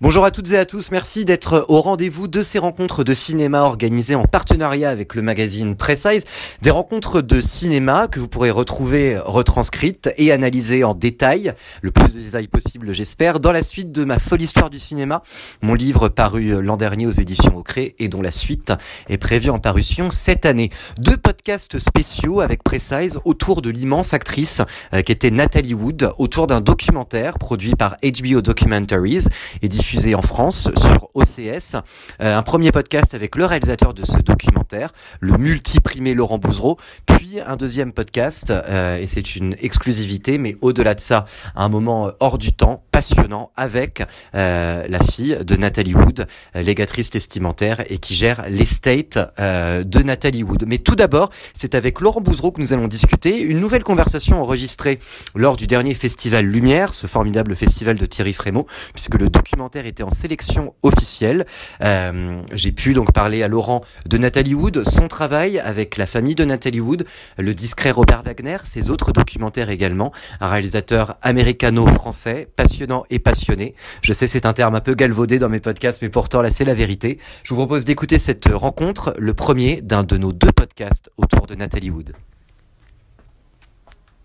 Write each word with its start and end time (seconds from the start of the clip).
Bonjour 0.00 0.24
à 0.24 0.32
toutes 0.32 0.50
et 0.50 0.58
à 0.58 0.64
tous, 0.64 0.90
merci 0.90 1.24
d'être 1.24 1.66
au 1.68 1.80
rendez-vous 1.80 2.26
de 2.26 2.42
ces 2.42 2.58
rencontres 2.58 3.04
de 3.04 3.14
cinéma 3.14 3.60
organisées 3.60 4.16
en 4.16 4.24
partenariat 4.24 4.90
avec 4.90 5.14
le 5.14 5.22
magazine 5.22 5.76
Precise. 5.76 6.24
Des 6.62 6.70
rencontres 6.70 7.22
de 7.22 7.40
cinéma 7.40 8.08
que 8.08 8.18
vous 8.18 8.26
pourrez 8.26 8.50
retrouver 8.50 9.16
retranscrites 9.18 10.10
et 10.16 10.32
analysées 10.32 10.82
en 10.82 10.94
détail, 10.94 11.54
le 11.80 11.92
plus 11.92 12.12
de 12.12 12.20
détails 12.22 12.48
possible 12.48 12.92
j'espère, 12.92 13.38
dans 13.38 13.52
la 13.52 13.62
suite 13.62 13.92
de 13.92 14.02
ma 14.02 14.18
folle 14.18 14.42
histoire 14.42 14.68
du 14.68 14.80
cinéma, 14.80 15.22
mon 15.62 15.74
livre 15.74 16.08
paru 16.08 16.60
l'an 16.60 16.76
dernier 16.76 17.06
aux 17.06 17.12
éditions 17.12 17.56
Ocré 17.56 17.94
et 18.00 18.08
dont 18.08 18.20
la 18.20 18.32
suite 18.32 18.72
est 19.08 19.16
prévue 19.16 19.50
en 19.50 19.60
parution 19.60 20.10
cette 20.10 20.44
année. 20.44 20.70
Deux 20.98 21.16
podcasts 21.16 21.78
spéciaux 21.78 22.40
avec 22.40 22.64
Precise 22.64 23.20
autour 23.24 23.62
de 23.62 23.70
l'immense 23.70 24.12
actrice 24.12 24.60
euh, 24.92 25.02
qui 25.02 25.12
était 25.12 25.30
Nathalie 25.30 25.74
Wood, 25.74 26.10
autour 26.18 26.48
d'un 26.48 26.60
documentaire 26.60 27.38
produit 27.38 27.76
par 27.76 27.96
HBO 28.02 28.40
Documentaries 28.40 29.26
et 29.62 29.68
diffusé 29.84 30.14
en 30.14 30.22
France 30.22 30.70
sur 30.78 31.08
OCS. 31.12 31.76
Euh, 32.22 32.38
un 32.38 32.42
premier 32.42 32.72
podcast 32.72 33.12
avec 33.12 33.36
le 33.36 33.44
réalisateur 33.44 33.92
de 33.92 34.02
ce 34.06 34.16
documentaire, 34.16 34.94
le 35.20 35.36
multiprimé 35.36 36.14
Laurent 36.14 36.38
Bouzereau, 36.38 36.78
puis 37.04 37.38
un 37.46 37.56
deuxième 37.56 37.92
podcast, 37.92 38.50
euh, 38.50 38.96
et 38.96 39.06
c'est 39.06 39.36
une 39.36 39.54
exclusivité, 39.60 40.38
mais 40.38 40.56
au-delà 40.62 40.94
de 40.94 41.00
ça, 41.00 41.26
un 41.54 41.68
moment 41.68 42.10
hors 42.20 42.38
du 42.38 42.54
temps, 42.54 42.82
passionnant, 42.92 43.50
avec 43.56 44.02
euh, 44.34 44.86
la 44.88 45.00
fille 45.00 45.36
de 45.44 45.54
Nathalie 45.54 45.94
Wood, 45.94 46.28
légatrice 46.54 47.10
testamentaire, 47.10 47.84
et 47.90 47.98
qui 47.98 48.14
gère 48.14 48.46
l'estate 48.48 49.18
de 49.38 50.02
Nathalie 50.02 50.44
Wood. 50.44 50.64
Mais 50.66 50.78
tout 50.78 50.96
d'abord, 50.96 51.28
c'est 51.52 51.74
avec 51.74 52.00
Laurent 52.00 52.22
Bouzereau 52.22 52.52
que 52.52 52.60
nous 52.62 52.72
allons 52.72 52.88
discuter 52.88 53.38
une 53.38 53.60
nouvelle 53.60 53.82
conversation 53.82 54.40
enregistrée 54.40 54.98
lors 55.34 55.58
du 55.58 55.66
dernier 55.66 55.92
festival 55.92 56.46
Lumière, 56.46 56.94
ce 56.94 57.06
formidable 57.06 57.54
festival 57.54 57.96
de 57.96 58.06
Thierry 58.06 58.32
Frémaux, 58.32 58.66
puisque 58.94 59.16
le 59.16 59.28
documentaire 59.28 59.73
était 59.82 60.02
en 60.02 60.10
sélection 60.10 60.74
officielle. 60.82 61.46
Euh, 61.82 62.40
j'ai 62.52 62.72
pu 62.72 62.94
donc 62.94 63.12
parler 63.12 63.42
à 63.42 63.48
Laurent 63.48 63.82
de 64.06 64.18
Nathalie 64.18 64.54
Wood, 64.54 64.88
son 64.88 65.08
travail 65.08 65.58
avec 65.58 65.96
la 65.96 66.06
famille 66.06 66.34
de 66.34 66.44
Nathalie 66.44 66.80
Wood, 66.80 67.06
le 67.38 67.54
discret 67.54 67.90
Robert 67.90 68.22
Wagner, 68.22 68.58
ses 68.64 68.90
autres 68.90 69.12
documentaires 69.12 69.70
également, 69.70 70.12
un 70.40 70.48
réalisateur 70.48 71.16
américano-français, 71.22 72.48
passionnant 72.56 73.04
et 73.10 73.18
passionné. 73.18 73.74
Je 74.02 74.12
sais 74.12 74.26
c'est 74.26 74.46
un 74.46 74.52
terme 74.52 74.74
un 74.74 74.80
peu 74.80 74.94
galvaudé 74.94 75.38
dans 75.38 75.48
mes 75.48 75.60
podcasts, 75.60 76.02
mais 76.02 76.08
pourtant 76.08 76.42
là 76.42 76.50
c'est 76.50 76.64
la 76.64 76.74
vérité. 76.74 77.18
Je 77.42 77.50
vous 77.50 77.56
propose 77.56 77.84
d'écouter 77.84 78.18
cette 78.18 78.46
rencontre, 78.46 79.14
le 79.18 79.34
premier 79.34 79.80
d'un 79.80 80.04
de 80.04 80.16
nos 80.16 80.32
deux 80.32 80.52
podcasts 80.52 81.10
autour 81.16 81.46
de 81.46 81.54
Nathalie 81.54 81.90
Wood. 81.90 82.14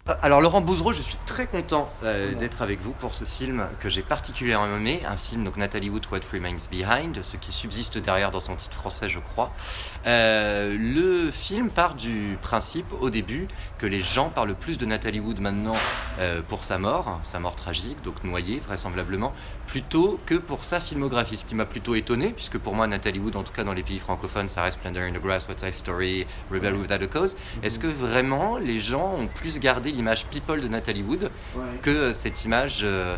Euh, 0.08 0.14
alors 0.22 0.42
Laurent 0.42 0.62
Bouzereau, 0.62 0.94
je 0.94 1.02
suis 1.02 1.18
très 1.26 1.46
content 1.46 1.90
euh, 2.04 2.34
d'être 2.34 2.62
avec 2.62 2.80
vous 2.80 2.94
pour 2.94 3.14
ce 3.14 3.26
film 3.26 3.68
que 3.80 3.90
j'ai 3.90 4.02
particulièrement 4.02 4.78
aimé, 4.78 5.02
un 5.06 5.18
film 5.18 5.44
donc 5.44 5.58
Nathalie 5.58 5.90
Wood 5.90 6.06
What 6.12 6.20
Remains 6.32 6.58
Behind, 6.72 7.22
ce 7.22 7.38
qui 7.38 7.52
subsiste 7.52 7.98
derrière 7.98 8.32
dans 8.32 8.40
son 8.40 8.56
titre 8.56 8.76
français 8.76 9.10
je 9.10 9.20
crois. 9.20 9.52
Euh, 10.08 10.76
le 10.80 11.32
film 11.32 11.70
part 11.70 11.96
du 11.96 12.38
principe 12.42 12.94
au 13.02 13.10
début 13.10 13.48
que 13.78 13.86
les 13.86 14.00
gens 14.00 14.30
parlent 14.30 14.56
plus 14.56 14.78
de 14.78 14.86
Nathalie 14.86 15.20
Wood 15.20 15.40
maintenant 15.40 15.76
pour 16.48 16.64
sa 16.64 16.78
mort, 16.78 17.20
sa 17.24 17.40
mort 17.40 17.56
tragique, 17.56 18.02
donc 18.04 18.24
noyée 18.24 18.60
vraisemblablement, 18.60 19.34
plutôt 19.68 20.20
que 20.26 20.36
pour 20.36 20.66
sa 20.66 20.80
filmographie, 20.80 21.38
ce 21.38 21.46
qui 21.46 21.56
m'a 21.56 21.66
plutôt 21.66 21.96
étonné 21.96 22.30
puisque 22.30 22.58
pour 22.58 22.76
moi 22.76 22.88
Nathalie 22.88 23.20
Wood, 23.20 23.36
en 23.36 23.44
tout 23.44 23.54
cas 23.54 23.64
dans 23.64 23.74
les 23.74 23.84
pays 23.84 24.00
francophones, 24.00 24.50
ça 24.50 24.64
reste 24.64 24.80
Splendor 24.80 25.04
in 25.04 25.12
the 25.12 25.22
Grass, 25.22 25.48
What's 25.48 25.64
My 25.64 25.74
Story, 25.74 26.26
Rebel 26.52 26.76
Without 26.76 27.04
a 27.04 27.08
Cause. 27.08 27.36
Est-ce 27.64 27.80
que 27.80 27.88
vraiment 27.88 28.58
les 28.58 28.80
gens 28.80 29.14
ont 29.18 29.28
plus 29.28 29.60
gardé 29.60 29.92
l'image 30.00 30.26
people 30.28 30.62
de 30.62 30.68
Natalie 30.70 31.04
Wood 31.04 31.30
que 31.82 32.14
cette 32.14 32.46
image, 32.46 32.80
euh, 32.84 33.18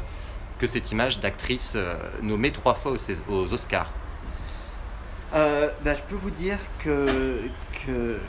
que 0.58 0.66
cette 0.66 0.92
image 0.92 1.20
d'actrice 1.20 1.74
euh, 1.76 1.96
nommée 2.24 2.52
trois 2.52 2.74
fois 2.74 2.94
aux, 2.94 3.32
aux 3.32 3.54
Oscars. 3.54 3.92
Euh, 5.36 5.70
ben, 5.84 5.96
je 5.96 6.02
peux 6.10 6.16
vous 6.16 6.32
dire 6.32 6.58
que, 6.80 7.42
que 7.86 8.20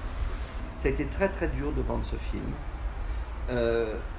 ça 0.83 0.89
a 0.89 0.91
été 0.91 1.07
très 1.07 1.29
très 1.29 1.49
dur 1.49 1.73
de 1.73 1.81
vendre 1.81 2.05
ce 2.05 2.17
film 2.31 2.53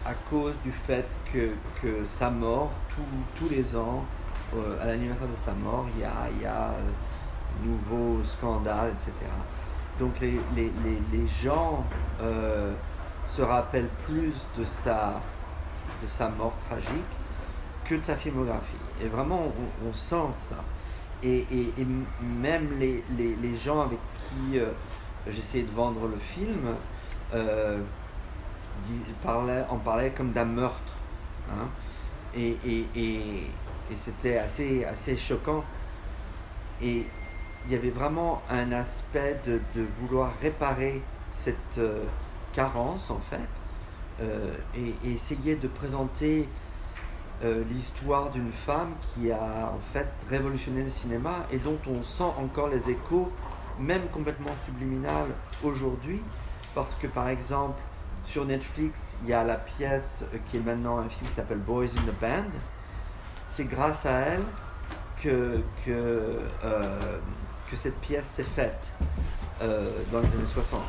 à 0.05 0.13
cause 0.29 0.53
du 0.63 0.71
fait 0.71 1.05
que, 1.31 1.49
que 1.81 2.05
sa 2.05 2.29
mort, 2.29 2.71
tous 3.35 3.49
les 3.49 3.75
ans, 3.75 4.05
à 4.81 4.85
l'anniversaire 4.85 5.27
de 5.27 5.37
sa 5.37 5.53
mort, 5.53 5.87
il 5.95 6.01
y 6.01 6.03
a, 6.03 6.29
il 6.35 6.41
y 6.43 6.45
a 6.45 6.71
nouveaux 7.63 8.23
scandales, 8.23 8.91
etc. 8.91 9.11
Donc 9.99 10.19
les, 10.19 10.39
les, 10.55 10.71
les, 10.83 11.17
les 11.17 11.27
gens 11.43 11.83
se 13.35 13.41
rappelle 13.41 13.87
plus 14.05 14.33
de 14.57 14.63
sa, 14.65 15.19
de 16.01 16.07
sa 16.07 16.29
mort 16.29 16.53
tragique 16.69 16.89
que 17.85 17.95
de 17.95 18.03
sa 18.03 18.15
filmographie. 18.15 18.75
Et 19.01 19.07
vraiment, 19.07 19.51
on, 19.85 19.93
sent 19.93 20.33
ça. 20.33 20.63
Et, 21.23 21.45
même 22.21 22.77
les, 22.79 23.03
les, 23.17 23.55
gens 23.55 23.81
avec 23.81 23.99
qui 24.17 24.59
euh, 24.59 24.67
j'essayais 25.27 25.63
de 25.63 25.71
vendre 25.71 26.07
le 26.07 26.17
film 26.17 26.75
euh, 27.33 27.79
parlaient, 29.23 29.65
en 29.69 29.77
parlaient 29.77 30.11
comme 30.11 30.31
d'un 30.31 30.45
meurtre. 30.45 30.93
Hein. 31.49 31.67
Et, 32.35 32.57
et 32.95 33.47
c'était 33.97 34.37
assez, 34.37 34.85
assez 34.85 35.17
choquant. 35.17 35.63
Et 36.81 37.05
il 37.65 37.71
y 37.71 37.75
avait 37.75 37.89
vraiment 37.89 38.41
un 38.49 38.71
aspect 38.73 39.39
de, 39.45 39.59
de 39.75 39.85
vouloir 39.99 40.33
réparer 40.41 41.01
cette, 41.31 41.77
euh, 41.77 42.03
carence 42.53 43.09
en 43.09 43.19
fait, 43.19 43.49
euh, 44.21 44.53
et, 44.75 45.09
essayer 45.09 45.55
de 45.55 45.67
présenter 45.67 46.47
euh, 47.43 47.63
l'histoire 47.69 48.29
d'une 48.29 48.51
femme 48.51 48.93
qui 49.01 49.31
a 49.31 49.71
en 49.73 49.79
fait 49.91 50.07
révolutionné 50.29 50.83
le 50.83 50.89
cinéma 50.89 51.45
et 51.51 51.57
dont 51.57 51.79
on 51.87 52.03
sent 52.03 52.31
encore 52.37 52.69
les 52.69 52.89
échos, 52.89 53.31
même 53.79 54.07
complètement 54.13 54.55
subliminal 54.65 55.25
aujourd'hui, 55.63 56.21
parce 56.75 56.95
que 56.95 57.07
par 57.07 57.27
exemple 57.27 57.81
sur 58.25 58.45
Netflix 58.45 58.99
il 59.23 59.29
y 59.29 59.33
a 59.33 59.43
la 59.43 59.55
pièce 59.55 60.23
qui 60.49 60.57
est 60.57 60.61
maintenant 60.61 60.99
un 60.99 61.09
film 61.09 61.29
qui 61.29 61.35
s'appelle 61.35 61.57
Boys 61.57 61.85
in 61.85 62.09
the 62.09 62.21
Band. 62.21 62.51
C'est 63.45 63.65
grâce 63.65 64.05
à 64.05 64.11
elle 64.11 64.43
que, 65.21 65.61
euh, 65.87 66.39
que 67.69 67.75
cette 67.75 67.99
pièce 67.99 68.25
s'est 68.25 68.43
faite 68.43 68.91
dans 69.59 70.19
les 70.19 70.27
années 70.27 70.53
60. 70.53 70.81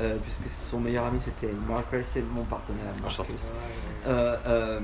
Euh, 0.00 0.16
puisque 0.22 0.48
son 0.48 0.78
meilleur 0.78 1.06
ami 1.06 1.18
c'était 1.18 1.52
Marcus, 1.68 2.06
c'est 2.06 2.22
mon 2.22 2.44
partenaire 2.44 2.92
Marcus. 3.02 3.34
Euh, 4.06 4.36
euh, 4.46 4.80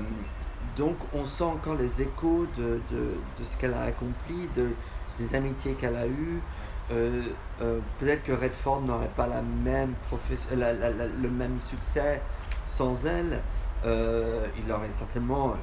donc 0.75 0.97
on 1.13 1.23
sent 1.23 1.43
encore 1.43 1.75
les 1.75 2.01
échos 2.01 2.47
de, 2.57 2.81
de, 2.91 3.45
ce 3.45 3.55
qu'elle 3.55 3.73
a 3.73 3.83
accompli, 3.83 4.49
de, 4.57 4.71
des 5.17 5.33
amitiés 5.33 5.73
qu'elle 5.73 5.95
a 5.95 6.05
eues. 6.05 6.41
Peut-être 6.89 8.23
que 8.23 8.33
Redford 8.33 8.81
n'aurait 8.81 9.11
pas 9.15 9.27
la 9.27 9.41
même 9.41 9.93
le 10.11 11.29
même 11.29 11.59
succès 11.69 12.21
sans 12.67 13.05
elle. 13.05 13.39
il 13.85 14.71
aurait 14.71 14.91
certainement 14.91 15.55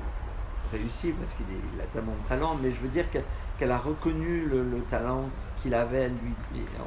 réussi 0.72 1.12
parce 1.12 1.32
qu'il 1.34 1.80
a 1.80 1.84
tellement 1.92 2.14
de 2.24 2.28
talent, 2.28 2.56
mais 2.60 2.70
je 2.70 2.80
veux 2.80 2.88
dire 2.88 3.04
qu'elle 3.10 3.70
a 3.70 3.78
reconnu 3.78 4.46
le, 4.46 4.64
le 4.64 4.80
talent 4.84 5.28
qu'il 5.60 5.74
avait 5.74 6.08
lui, 6.08 6.34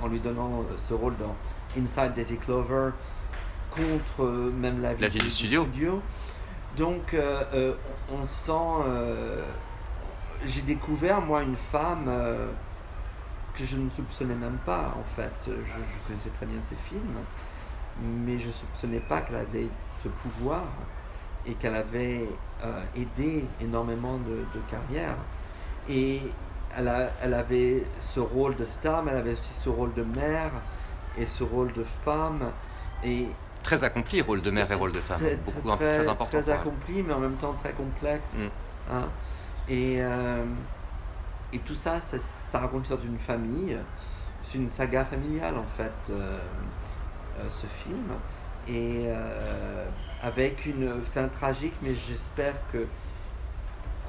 en 0.01 0.07
lui 0.07 0.19
donnant 0.19 0.63
ce 0.89 0.95
rôle 0.95 1.15
dans 1.17 1.35
Inside 1.77 2.13
Daisy 2.13 2.37
Clover 2.37 2.91
contre 3.75 4.23
euh, 4.23 4.51
même 4.51 4.81
la 4.81 4.93
vie, 4.93 5.09
du, 5.09 5.29
studio. 5.29 6.01
Donc 6.77 7.13
euh, 7.13 7.43
euh, 7.53 7.73
on 8.11 8.25
sent... 8.25 8.85
J'ai 10.45 10.61
découvert 10.61 11.21
moi 11.21 11.41
une 11.41 11.55
femme 11.55 12.11
que 13.55 13.65
je 13.65 13.77
ne 13.77 13.89
soupçonnais 13.89 14.35
même 14.35 14.57
pas 14.65 14.93
en 14.99 15.15
fait. 15.15 15.33
Je, 15.47 16.07
connaissais 16.07 16.29
très 16.29 16.45
bien 16.45 16.61
ses 16.61 16.75
films, 16.75 17.15
mais 18.01 18.37
je 18.37 18.47
ne 18.47 18.51
soupçonnais 18.51 18.99
pas 18.99 19.21
qu'elle 19.21 19.37
avait 19.37 19.69
ce 20.03 20.09
pouvoir 20.09 20.65
et 21.47 21.53
qu'elle 21.53 21.75
avait 21.75 22.29
aidé 22.95 23.45
énormément 23.61 24.17
de, 24.17 24.45
de 24.53 24.61
carrières. 24.69 25.17
Et 25.89 26.21
elle, 26.77 26.89
a, 26.89 27.09
elle, 27.23 27.33
avait 27.33 27.83
ce 28.01 28.19
rôle 28.19 28.55
de 28.55 28.65
star, 28.65 29.01
mais 29.01 29.11
elle 29.11 29.19
avait 29.19 29.33
aussi 29.33 29.53
ce 29.53 29.69
rôle 29.69 29.93
de 29.93 30.03
mère, 30.03 30.51
et 31.17 31.25
ce 31.25 31.43
rôle 31.43 31.73
de 31.73 31.83
femme. 32.03 32.51
Et 33.03 33.27
très 33.63 33.83
accompli, 33.83 34.21
rôle 34.21 34.41
de 34.41 34.51
mère 34.51 34.71
et 34.71 34.75
rôle 34.75 34.91
de 34.91 35.01
femme. 35.01 35.19
Beaucoup, 35.45 35.75
très, 35.75 35.99
très, 35.99 36.07
important. 36.07 36.41
Très 36.41 36.51
accompli, 36.51 37.03
mais 37.03 37.13
en 37.13 37.19
même 37.19 37.35
temps 37.35 37.53
très 37.53 37.73
complexe. 37.73 38.37
Mm. 38.37 38.93
Hein. 38.93 39.07
Et, 39.67 39.97
euh, 39.99 40.45
et 41.51 41.59
tout 41.59 41.73
ça, 41.73 41.99
ça, 42.01 42.59
raconte 42.59 42.81
l'histoire 42.81 42.99
d'une 42.99 43.17
famille. 43.17 43.77
C'est 44.43 44.57
une 44.57 44.69
saga 44.69 45.05
familiale, 45.05 45.55
en 45.57 45.65
fait, 45.75 46.11
euh, 46.11 46.37
euh, 47.39 47.43
ce 47.49 47.65
film. 47.65 48.13
Et 48.67 49.05
avec 50.23 50.65
une 50.65 51.03
fin 51.03 51.27
tragique, 51.27 51.75
mais 51.83 51.93
j'espère 51.93 52.55
que 52.73 52.87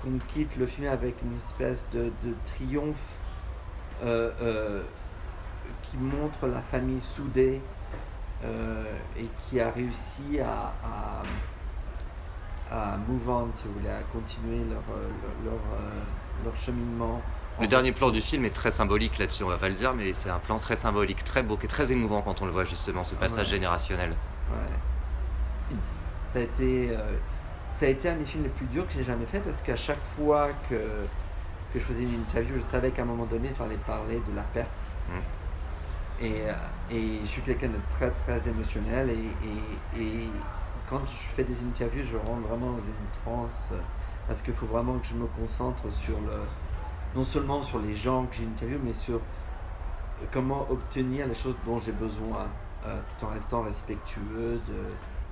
qu'on 0.02 0.18
quitte 0.32 0.56
le 0.56 0.66
film 0.66 0.88
avec 0.88 1.20
une 1.22 1.36
espèce 1.36 1.84
de, 1.92 2.04
de 2.24 2.34
triomphe 2.46 2.96
qui 5.96 6.02
montre 6.02 6.46
la 6.46 6.60
famille 6.60 7.00
soudée 7.00 7.60
euh, 8.44 8.84
et 9.18 9.26
qui 9.48 9.60
a 9.60 9.70
réussi 9.70 10.40
à, 10.40 10.72
à, 12.70 12.96
move 13.08 13.28
on, 13.28 13.48
si 13.52 13.64
vous 13.64 13.74
voulez, 13.74 13.88
à 13.88 14.02
continuer 14.12 14.58
leur, 14.68 14.82
leur, 15.44 15.60
leur 16.44 16.56
cheminement. 16.56 17.22
Le 17.60 17.66
dernier 17.66 17.92
plan 17.92 18.10
du 18.10 18.20
film 18.20 18.44
est 18.44 18.54
très 18.54 18.70
symbolique 18.70 19.18
là-dessus, 19.18 19.42
on 19.42 19.48
va 19.48 19.56
pas 19.56 19.70
le 19.70 19.74
dire, 19.74 19.94
mais 19.94 20.12
c'est 20.12 20.28
un 20.28 20.38
plan 20.38 20.58
très 20.58 20.76
symbolique, 20.76 21.24
très 21.24 21.42
beau, 21.42 21.56
qui 21.56 21.64
est 21.64 21.68
très 21.68 21.90
émouvant 21.90 22.20
quand 22.20 22.42
on 22.42 22.44
le 22.46 22.52
voit 22.52 22.64
justement, 22.64 23.02
ce 23.02 23.14
passage 23.14 23.48
générationnel. 23.48 24.10
Ouais. 24.50 25.76
Ça 26.32 26.40
a 26.40 26.42
été, 26.42 26.90
euh, 26.90 27.16
ça 27.72 27.86
a 27.86 27.88
été 27.88 28.10
un 28.10 28.16
des 28.16 28.26
films 28.26 28.42
les 28.42 28.50
plus 28.50 28.66
durs 28.66 28.86
que 28.86 28.92
j'ai 28.92 29.04
jamais 29.04 29.24
fait 29.24 29.40
parce 29.40 29.62
qu'à 29.62 29.76
chaque 29.76 30.04
fois 30.16 30.50
que, 30.68 30.74
que 30.74 31.78
je 31.78 31.84
faisais 31.84 32.02
une 32.02 32.12
interview, 32.14 32.56
je 32.58 32.66
savais 32.66 32.90
qu'à 32.90 33.02
un 33.02 33.06
moment 33.06 33.24
donné, 33.24 33.48
il 33.48 33.54
fallait 33.54 33.78
parler 33.86 34.16
de 34.16 34.36
la 34.36 34.42
perte. 34.42 34.68
Mm. 35.08 35.20
Et, 36.20 36.42
euh, 36.48 36.52
et, 36.90 37.20
je 37.22 37.26
suis 37.26 37.42
quelqu'un 37.42 37.68
de 37.68 37.80
très 37.90 38.10
très 38.10 38.48
émotionnel 38.48 39.10
et, 39.10 40.00
et, 40.00 40.02
et, 40.02 40.30
quand 40.88 41.00
je 41.04 41.12
fais 41.12 41.44
des 41.44 41.56
interviews, 41.68 42.04
je 42.04 42.16
rentre 42.16 42.46
vraiment 42.48 42.70
dans 42.70 42.78
une 42.78 43.22
transe 43.24 43.68
parce 44.28 44.40
qu'il 44.40 44.54
faut 44.54 44.66
vraiment 44.66 44.98
que 44.98 45.06
je 45.06 45.14
me 45.14 45.26
concentre 45.26 45.82
sur 45.92 46.14
le, 46.20 46.40
non 47.14 47.24
seulement 47.24 47.62
sur 47.62 47.78
les 47.80 47.94
gens 47.94 48.26
que 48.26 48.36
j'ai 48.36 48.44
interviewés, 48.44 48.80
mais 48.84 48.92
sur 48.92 49.20
comment 50.32 50.66
obtenir 50.70 51.26
les 51.26 51.34
choses 51.34 51.56
dont 51.64 51.80
j'ai 51.80 51.92
besoin, 51.92 52.46
euh, 52.84 53.00
tout 53.18 53.26
en 53.26 53.28
restant 53.30 53.62
respectueux. 53.62 54.60
De... 54.68 54.74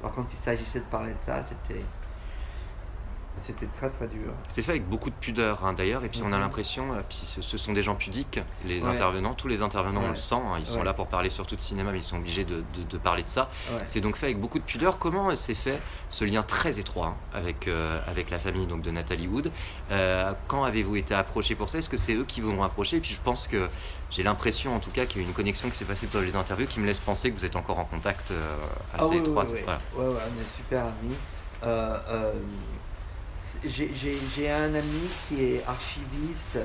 Alors 0.01 0.15
quand 0.15 0.33
il 0.33 0.37
s'agissait 0.37 0.81
de 0.81 0.85
parler 0.85 1.15
de 1.15 1.21
ça, 1.21 1.43
c'était 1.43 1.85
c'était 3.41 3.67
très 3.67 3.91
très 3.91 4.07
dur. 4.07 4.33
C'est 4.49 4.63
fait 4.63 4.73
avec 4.73 4.89
beaucoup 4.89 5.11
de 5.11 5.15
pudeur 5.15 5.65
hein, 5.65 5.73
d'ailleurs, 5.73 6.05
et 6.05 6.09
puis 6.09 6.23
on 6.23 6.33
a 6.33 6.37
mhm. 6.37 6.43
l'impression, 6.43 6.93
euh, 6.93 7.01
puis 7.09 7.19
ce, 7.19 7.57
sont 7.57 7.73
des 7.73 7.83
gens 7.83 7.95
pudiques, 7.95 8.41
les 8.65 8.85
intervenants, 8.85 9.35
tous 9.35 9.49
les 9.49 9.63
intervenants 9.63 10.03
on 10.05 10.11
le 10.11 10.15
sent, 10.15 10.35
hein, 10.35 10.57
ils 10.59 10.67
sont 10.67 10.83
là 10.83 10.95
pour 10.95 11.07
parler 11.07 11.31
surtout 11.31 11.57
de 11.57 11.61
cinéma, 11.61 11.93
mais 11.93 11.99
ils 11.99 12.05
sont 12.05 12.19
obligés 12.19 12.45
de, 12.45 12.65
de, 12.91 12.99
parler 12.99 13.23
de 13.23 13.29
ça. 13.29 13.51
C'est 13.85 14.01
donc 14.01 14.17
fait 14.17 14.27
avec 14.27 14.41
beaucoup 14.41 14.59
de 14.59 14.65
pudeur. 14.65 14.99
Comment 14.99 15.35
s'est 15.37 15.55
fait 15.55 15.81
ce 16.11 16.25
lien 16.25 16.43
très 16.43 16.79
étroit 16.79 17.09
hein, 17.09 17.17
avec, 17.33 17.69
euh, 17.69 18.01
avec 18.07 18.31
la 18.31 18.39
famille 18.39 18.67
donc, 18.67 18.83
de 18.83 18.91
Nathalie 18.91 19.27
Wood? 19.27 19.51
Euh, 19.91 20.33
Quand 20.49 20.65
avez-vous 20.65 20.97
été 20.97 21.15
approché 21.15 21.55
pour 21.55 21.69
ça? 21.69 21.79
Est-ce 21.79 21.89
que 21.89 21.97
c'est 21.97 22.15
eux 22.15 22.25
qui 22.25 22.41
vous 22.41 22.51
ont 22.51 22.63
approché? 22.63 22.99
Et 22.99 23.01
puis 23.01 23.15
je 23.15 23.21
pense 23.21 23.49
que 23.49 23.69
j'ai 24.11 24.23
l'impression 24.23 24.75
en 24.75 24.81
tout 24.81 24.91
cas 24.91 25.07
qu'il 25.07 25.23
y 25.23 25.25
a 25.25 25.29
une 25.29 25.35
connexion 25.35 25.69
qui 25.69 25.77
s'est 25.77 25.85
passée 25.85 26.09
dans 26.13 26.21
les 26.21 26.37
interviews 26.37 26.67
qui 26.67 26.81
me 26.81 26.87
laisse 26.87 27.01
penser 27.01 27.31
que 27.31 27.37
vous 27.37 27.45
êtes 27.45 27.57
encore 27.57 27.79
en 27.79 27.85
contact 27.85 28.33
assez 28.93 29.11
ah 29.13 29.17
étroit. 29.17 29.45
Oui, 29.45 29.61
ouais, 29.61 29.75
on 29.97 30.41
est 30.41 30.57
super 30.57 30.85
amis 30.85 31.17
j'ai 33.65 34.51
un 34.51 34.75
ami 34.75 35.09
qui 35.29 35.43
est 35.43 35.65
archiviste, 35.67 36.59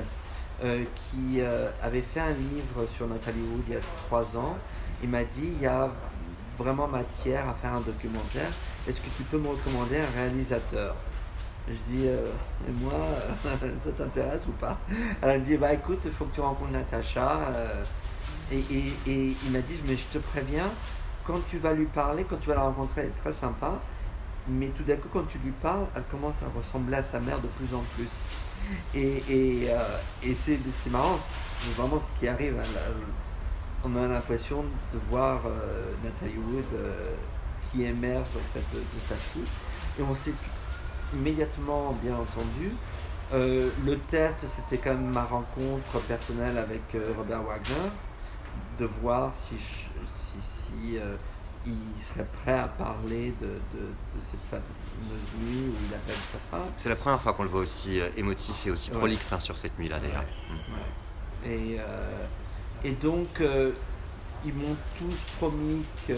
euh, 0.62 0.84
qui 0.94 1.40
euh, 1.40 1.70
avait 1.82 2.02
fait 2.02 2.20
un 2.20 2.32
livre 2.32 2.86
sur 2.94 3.06
Nathalie 3.06 3.40
Wood 3.40 3.62
il 3.68 3.74
y 3.74 3.76
a 3.76 3.80
trois 4.06 4.36
ans. 4.36 4.56
Il 5.02 5.08
m'a 5.08 5.24
dit 5.24 5.48
il 5.56 5.62
y 5.62 5.66
a 5.66 5.90
vraiment 6.58 6.86
matière 6.86 7.48
à 7.48 7.54
faire 7.54 7.72
un 7.72 7.80
documentaire. 7.80 8.50
Est-ce 8.86 9.00
que 9.00 9.08
tu 9.16 9.22
peux 9.22 9.38
me 9.38 9.48
recommander 9.48 9.98
un 9.98 10.10
réalisateur? 10.14 10.96
Je 11.68 11.74
dis 11.90 12.06
euh, 12.06 12.26
moi, 12.80 12.92
ça 13.84 13.92
t'intéresse 13.96 14.46
ou 14.48 14.52
pas? 14.52 14.78
Elle 15.22 15.40
me 15.40 15.44
dit 15.44 15.56
bah 15.56 15.72
écoute, 15.72 16.00
il 16.04 16.12
faut 16.12 16.26
que 16.26 16.34
tu 16.34 16.40
rencontres 16.40 16.72
Natacha. 16.72 17.52
Et, 18.52 18.58
et, 18.58 18.92
et, 19.06 19.36
il 19.44 19.52
m'a 19.52 19.60
dit 19.60 19.80
mais 19.86 19.96
je 19.96 20.06
te 20.06 20.18
préviens, 20.18 20.70
quand 21.24 21.40
tu 21.48 21.58
vas 21.58 21.72
lui 21.72 21.86
parler, 21.86 22.24
quand 22.28 22.38
tu 22.38 22.48
vas 22.48 22.56
la 22.56 22.62
rencontrer, 22.62 23.02
elle 23.02 23.06
est 23.08 23.22
très 23.22 23.32
sympa 23.32 23.80
mais 24.50 24.68
tout 24.68 24.82
d'un 24.82 24.96
coup, 24.96 25.08
quand 25.12 25.26
tu 25.28 25.38
lui 25.38 25.52
parles, 25.52 25.86
elle 25.94 26.02
commence 26.10 26.42
à 26.42 26.48
ressembler 26.56 26.96
à 26.96 27.02
sa 27.02 27.20
mère 27.20 27.40
de 27.40 27.46
plus 27.48 27.74
en 27.74 27.82
plus. 27.94 28.08
Et, 28.94 29.22
et, 29.28 29.70
euh, 29.70 29.98
et 30.22 30.34
c'est, 30.34 30.58
marrant, 30.90 31.18
c'est 31.62 31.72
vraiment 31.74 31.98
ce 32.00 32.10
qui 32.18 32.28
arrive. 32.28 32.56
Hein, 32.58 32.80
on 33.84 33.96
a 33.96 34.06
l'impression 34.06 34.64
de 34.92 34.98
voir 35.08 35.42
euh, 35.46 35.92
Nathalie 36.04 36.36
Wood 36.36 36.64
euh, 36.74 37.14
qui 37.70 37.84
émerge 37.84 38.26
en 38.28 38.52
fait, 38.52 38.64
de, 38.74 39.00
sa 39.00 39.14
fille. 39.14 39.46
Et 39.98 40.02
on 40.02 40.14
s'est 40.14 40.34
immédiatement, 41.14 41.96
bien 42.02 42.14
entendu, 42.14 42.72
le 43.32 43.96
test, 44.08 44.44
c'était 44.46 44.78
quand 44.78 44.90
même 44.90 45.10
ma 45.10 45.24
rencontre 45.24 46.00
personnelle 46.08 46.58
avec 46.58 46.82
Robert 47.16 47.42
Wagner, 47.42 47.90
de 48.78 48.86
voir 48.86 49.32
si, 49.32 49.56
si, 49.56 50.40
si 50.40 50.98
il 51.66 52.02
serait 52.02 52.26
prêt 52.42 52.58
à 52.58 52.68
parler 52.68 53.34
de, 53.40 53.46
de, 53.46 53.86
cette 54.22 54.40
fameuse 54.50 54.64
nuit 55.40 55.68
où 55.68 55.74
il 55.88 55.94
appelle 55.94 56.16
sa 56.32 56.38
femme. 56.50 56.68
C'est 56.76 56.88
la 56.88 56.96
première 56.96 57.20
fois 57.20 57.32
qu'on 57.34 57.42
le 57.42 57.48
voit 57.48 57.60
aussi 57.60 58.00
euh, 58.00 58.08
émotif 58.16 58.66
et 58.66 58.70
aussi 58.70 58.90
prolixe 58.90 59.32
hein, 59.32 59.40
sur 59.40 59.58
cette 59.58 59.78
nuit-là 59.78 59.98
d'ailleurs. 59.98 60.24
Mm. 60.50 61.46
Et, 61.46 61.76
euh, 61.78 62.26
et 62.84 62.92
donc, 62.92 63.40
euh, 63.40 63.72
ils 64.44 64.54
m'ont 64.54 64.76
tous 64.98 65.16
promis 65.38 65.84
que, 66.08 66.14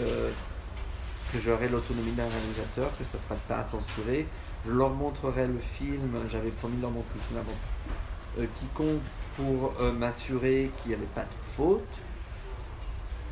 que 1.31 1.39
j'aurais 1.43 1.67
l'autonomie 1.67 2.13
d'un 2.13 2.27
réalisateur, 2.27 2.97
que 2.97 3.03
ça 3.03 3.17
ne 3.17 3.23
serait 3.23 3.41
pas 3.47 3.59
à 3.59 3.63
censurer. 3.65 4.27
Je 4.65 4.71
leur 4.71 4.91
montrerai 4.91 5.47
le 5.47 5.59
film, 5.59 6.15
j'avais 6.31 6.51
promis 6.51 6.77
de 6.77 6.81
leur 6.83 6.91
montrer 6.91 7.15
le 7.15 7.21
film 7.21 7.39
avant. 7.39 8.47
quiconque 8.59 9.01
pour 9.35 9.73
m'assurer 9.93 10.71
qu'il 10.77 10.89
n'y 10.89 10.95
avait 10.95 11.05
pas 11.07 11.23
de 11.23 11.55
faute 11.57 11.81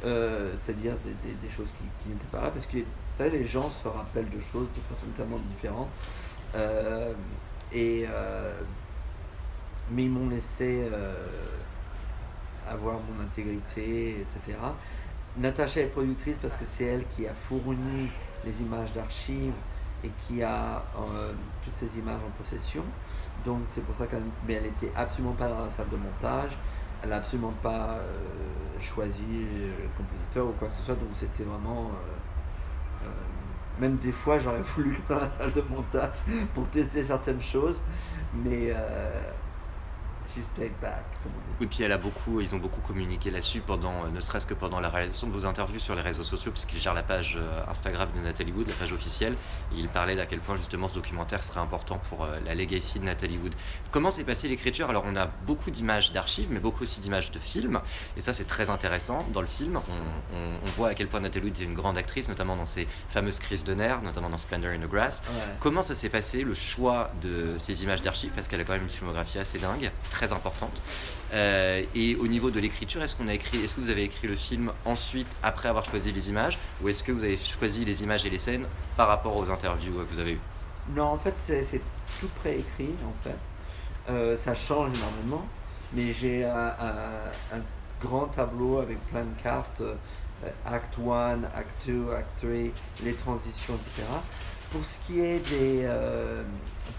euh, 0.04 0.54
c'est-à-dire 0.64 0.96
des, 1.04 1.50
choses 1.50 1.68
qui, 1.78 2.10
n'étaient 2.10 2.26
pas 2.32 2.42
là, 2.42 2.50
parce 2.50 2.66
que 2.66 2.78
les 3.20 3.46
gens 3.46 3.70
se 3.70 3.88
rappellent 3.88 4.30
de 4.30 4.40
choses 4.40 4.68
de 4.76 4.82
façon 4.94 5.08
tellement 5.16 5.40
différente. 5.56 5.90
Euh, 6.56 7.14
et, 7.72 8.06
euh, 8.10 8.52
mais 9.92 10.06
ils 10.06 10.10
m'ont 10.10 10.30
laissé 10.30 10.90
avoir 12.68 12.96
mon 12.96 13.24
intégrité, 13.24 14.22
etc. 14.22 14.58
Natacha 15.38 15.82
est 15.82 15.86
productrice 15.86 16.38
parce 16.42 16.54
que 16.56 16.66
c'est 16.66 16.86
elle 16.86 17.06
qui 17.16 17.28
a 17.28 17.34
fourni 17.34 18.10
les 18.46 18.62
images 18.62 18.92
d'archives 18.94 19.54
et 20.04 20.10
qui 20.26 20.42
a 20.42 20.84
toutes 21.64 21.76
ces 21.76 22.00
images 22.00 22.20
en 22.26 22.44
possession. 22.44 22.84
Donc 23.46 23.60
c'est 23.68 23.84
pour 23.84 23.96
ça 23.96 24.08
qu'elle 24.08 24.24
mais 24.48 24.54
elle 24.54 24.64
n'était 24.64 24.92
absolument 24.96 25.34
pas 25.34 25.48
dans 25.48 25.64
la 25.64 25.70
salle 25.70 25.90
de 25.90 25.98
montage 25.98 26.52
elle 27.02 27.10
n'a 27.10 27.18
absolument 27.18 27.54
pas 27.64 27.98
euh, 28.00 28.80
choisi 28.80 29.24
le 29.30 29.88
compositeur 29.98 30.48
ou 30.48 30.52
quoi 30.54 30.68
que 30.68 30.74
ce 30.74 30.82
soit, 30.82 30.96
donc 30.96 31.10
c'était 31.16 31.44
vraiment. 31.44 31.88
Euh, 31.88 33.06
euh, 33.06 33.10
même 33.80 33.96
des 33.98 34.12
fois, 34.12 34.38
j'aurais 34.38 34.62
voulu 34.76 35.00
dans 35.10 35.16
la 35.16 35.30
salle 35.30 35.52
de 35.54 35.64
montage 35.70 36.12
pour 36.54 36.68
tester 36.68 37.04
certaines 37.04 37.42
choses, 37.42 37.78
mais 38.34 38.74
oui, 41.60 41.68
puis 41.68 41.84
elle 41.84 41.92
a 41.92 41.98
beaucoup, 41.98 42.42
ils 42.42 42.56
ont 42.56 42.58
beaucoup 42.58 42.82
communiqué 42.82 43.30
là-dessus 43.30 43.62
pendant, 43.62 44.06
euh, 44.06 44.10
ne 44.10 44.20
serait-ce 44.20 44.48
que 44.48 44.56
pendant 44.56 44.80
la 44.80 44.90
réalisation 44.90 45.28
de 45.28 45.32
vos 45.32 45.46
interviews 45.46 45.80
sur 45.80 45.94
les 45.94 46.02
réseaux 46.02 46.24
sociaux, 46.24 46.52
puisqu'il 46.52 46.80
gère 46.80 46.96
la 46.96 47.04
page 47.04 47.38
euh, 47.40 47.64
Instagram 47.70 48.10
de 48.16 48.20
Nathalie 48.20 48.52
Wood, 48.52 48.68
la 48.68 48.74
page 48.74 48.92
officielle, 48.94 49.34
et 49.72 49.78
il 49.78 49.88
parlait 49.88 50.16
d'à 50.16 50.26
quel 50.26 50.40
point 50.40 50.56
justement 50.56 50.88
ce 50.88 50.96
documentaire 50.96 51.44
serait 51.44 51.60
important 51.60 52.02
pour 52.10 52.24
euh, 52.24 52.40
la 52.46 52.56
legacy 52.56 53.00
de 53.00 53.06
Nathalie 53.06 53.38
Wood. 53.38 53.54
Comment 53.92 54.10
s'est 54.10 54.24
passée 54.24 54.48
l'écriture? 54.48 54.90
Alors 54.90 55.04
on 55.06 55.16
a 55.16 55.28
beaucoup 55.28 55.70
d'images 55.70 56.12
d'archives, 56.12 56.48
mais 56.50 56.60
beaucoup 56.60 56.82
aussi 56.82 57.00
d'images 57.00 57.30
de 57.30 57.38
films, 57.38 57.80
et 58.18 58.22
ça 58.22 58.34
c'est 58.34 58.46
très 58.46 58.72
intéressant. 58.72 59.20
Dans 59.32 59.42
le 59.42 59.48
film, 59.48 59.80
on, 60.34 60.72
voit 60.78 60.90
à 60.90 60.94
quel 60.96 61.08
point 61.08 61.20
Nathalie 61.20 61.46
Wood 61.46 61.62
est 61.62 61.64
une 61.64 61.74
grande 61.74 61.98
actrice, 61.98 62.28
notamment 62.28 62.56
dans 62.56 62.66
ses 62.66 62.88
fameuses 63.10 63.40
crises 63.40 63.64
de 63.64 63.74
nerfs, 63.74 64.02
notamment 64.02 64.30
dans 64.30 64.38
Splendor 64.38 64.72
in 64.72 64.80
the 64.80 64.90
Grass. 64.90 65.22
Comment 65.60 65.82
ça 65.82 65.96
s'est 65.96 66.10
passé 66.10 66.44
le 66.44 66.54
choix 66.54 67.12
de 67.22 67.56
ces 67.58 67.84
images 67.84 68.02
d'archives, 68.02 68.32
parce 68.34 68.48
qu'elle 68.48 68.62
a 68.62 68.64
quand 68.64 68.74
même 68.74 68.84
une 68.84 68.90
filmographie 68.90 69.38
assez 69.38 69.60
dingue, 69.60 69.92
très 70.10 70.21
importante. 70.32 70.82
Euh, 71.34 71.84
et 71.96 72.16
au 72.16 72.28
niveau 72.28 72.52
de 72.52 72.60
l'écriture, 72.60 73.02
est-ce 73.02 73.16
qu'on 73.16 73.28
a 73.28 73.34
écrit, 73.34 73.64
est-ce 73.64 73.74
que 73.74 73.82
vous 73.82 73.90
avez 73.90 74.04
écrit 74.04 74.28
le 74.28 74.36
film 74.36 74.72
ensuite, 74.86 75.36
après 75.42 75.70
avoir 75.70 75.86
choisi 75.86 76.12
les 76.12 76.30
images, 76.30 76.60
ou 76.82 76.90
est-ce 76.90 77.04
que 77.04 77.12
vous 77.12 77.24
avez 77.24 77.38
choisi 77.38 77.86
les 77.86 78.04
images 78.04 78.26
et 78.26 78.30
les 78.30 78.40
scènes 78.40 78.68
par 78.96 79.08
rapport 79.08 79.36
aux 79.36 79.50
interviews 79.50 79.94
que 79.94 80.14
vous 80.14 80.20
avez 80.20 80.34
eues? 80.34 80.42
Non, 80.96 81.06
en 81.06 81.18
fait, 81.18 81.34
c'est 81.38 81.82
tout 82.20 82.30
préécrit, 82.42 82.94
en 83.06 83.24
fait. 83.24 83.38
Euh, 84.10 84.38
ça 84.38 84.56
change 84.56 84.98
énormément, 84.98 85.46
mais 85.94 86.14
j'ai 86.14 86.46
un, 86.46 86.82
grand 88.02 88.26
tableau 88.28 88.80
avec 88.80 88.98
plein 89.10 89.24
de 89.24 89.42
cartes, 89.44 89.82
euh, 89.82 89.94
Act 90.66 90.98
1, 90.98 91.44
Act 91.56 91.88
2, 91.88 92.12
Act 92.14 92.28
3, 92.40 92.50
les 93.04 93.14
transitions, 93.14 93.76
etc. 93.76 94.08
Pour 94.72 94.86
ce 94.86 95.00
qui 95.00 95.20
est 95.20 95.40
des, 95.50 95.90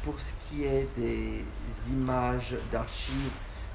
pour 0.04 0.20
ce 0.20 0.32
qui 0.48 0.64
est 0.64 0.88
des 0.96 1.44
images 1.90 2.54
d'archives, 2.70 3.30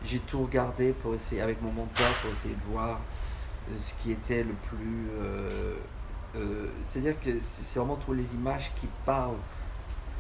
j'ai 0.05 0.19
tout 0.19 0.43
regardé 0.43 0.93
pour 0.93 1.15
essayer, 1.15 1.41
avec 1.41 1.61
mon 1.61 1.71
monteur 1.71 2.13
pour 2.21 2.31
essayer 2.31 2.55
de 2.55 2.71
voir 2.71 2.99
euh, 3.69 3.75
ce 3.77 3.93
qui 4.01 4.11
était 4.11 4.43
le 4.43 4.53
plus. 4.53 5.09
Euh, 5.19 5.75
euh, 6.35 6.67
c'est-à-dire 6.89 7.19
que 7.19 7.31
c'est 7.41 7.79
vraiment 7.79 7.95
toutes 7.95 8.17
les 8.17 8.33
images 8.33 8.71
qui 8.79 8.87
parlent 9.05 9.39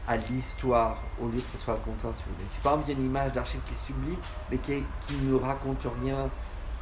à 0.07 0.15
l'histoire 0.17 1.01
au 1.21 1.27
lieu 1.27 1.39
que 1.39 1.49
ce 1.51 1.57
soit 1.57 1.73
le 1.75 1.79
contraire. 1.81 2.13
Si 2.49 2.59
par 2.59 2.73
exemple 2.73 2.91
il 2.91 2.93
y 2.93 2.97
a 2.97 2.99
une 2.99 3.09
image 3.09 3.33
d'archive 3.33 3.59
qui 3.65 3.73
est 3.73 3.85
sublime 3.85 4.19
mais 4.49 4.57
qui, 4.57 4.83
qui 5.05 5.15
ne 5.17 5.35
raconte 5.35 5.85
rien 6.01 6.29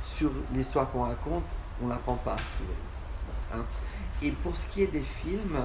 sur 0.05 0.29
l'histoire 0.53 0.91
qu'on 0.91 1.03
raconte, 1.03 1.43
on 1.81 1.85
ne 1.85 1.89
l'apprend 1.89 2.15
pas. 2.15 2.35
Hein. 3.51 3.63
Et 4.21 4.31
pour 4.31 4.55
ce 4.55 4.67
qui 4.67 4.83
est 4.83 4.87
des 4.87 5.01
films, 5.01 5.57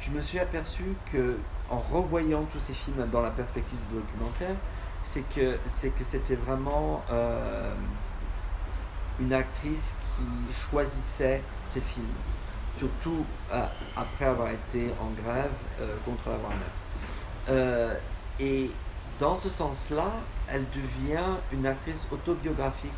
je 0.00 0.10
me 0.10 0.20
suis 0.20 0.38
aperçu 0.38 0.84
que 1.12 1.36
en 1.70 1.78
revoyant 1.78 2.44
tous 2.52 2.60
ces 2.60 2.72
films 2.72 3.06
dans 3.12 3.20
la 3.20 3.30
perspective 3.30 3.78
du 3.90 4.00
documentaire, 4.00 4.56
c'est 5.04 5.22
que 5.34 5.58
c'est 5.66 5.90
que 5.90 6.04
c'était 6.04 6.34
vraiment 6.34 7.02
euh, 7.10 7.72
une 9.20 9.32
actrice 9.32 9.94
qui 10.16 10.54
choisissait 10.70 11.42
ses 11.66 11.80
films, 11.80 12.06
surtout 12.76 13.24
euh, 13.52 13.64
après 13.96 14.24
avoir 14.24 14.50
été 14.50 14.90
en 15.00 15.10
grève 15.22 15.52
euh, 15.80 15.96
contre 16.04 16.30
la 16.30 16.36
Warner. 16.36 17.98
et 18.40 18.70
dans 19.18 19.36
ce 19.36 19.50
sens-là, 19.50 20.10
elle 20.48 20.64
devient 20.70 21.36
une 21.52 21.66
actrice 21.66 22.06
autobiographique. 22.10 22.90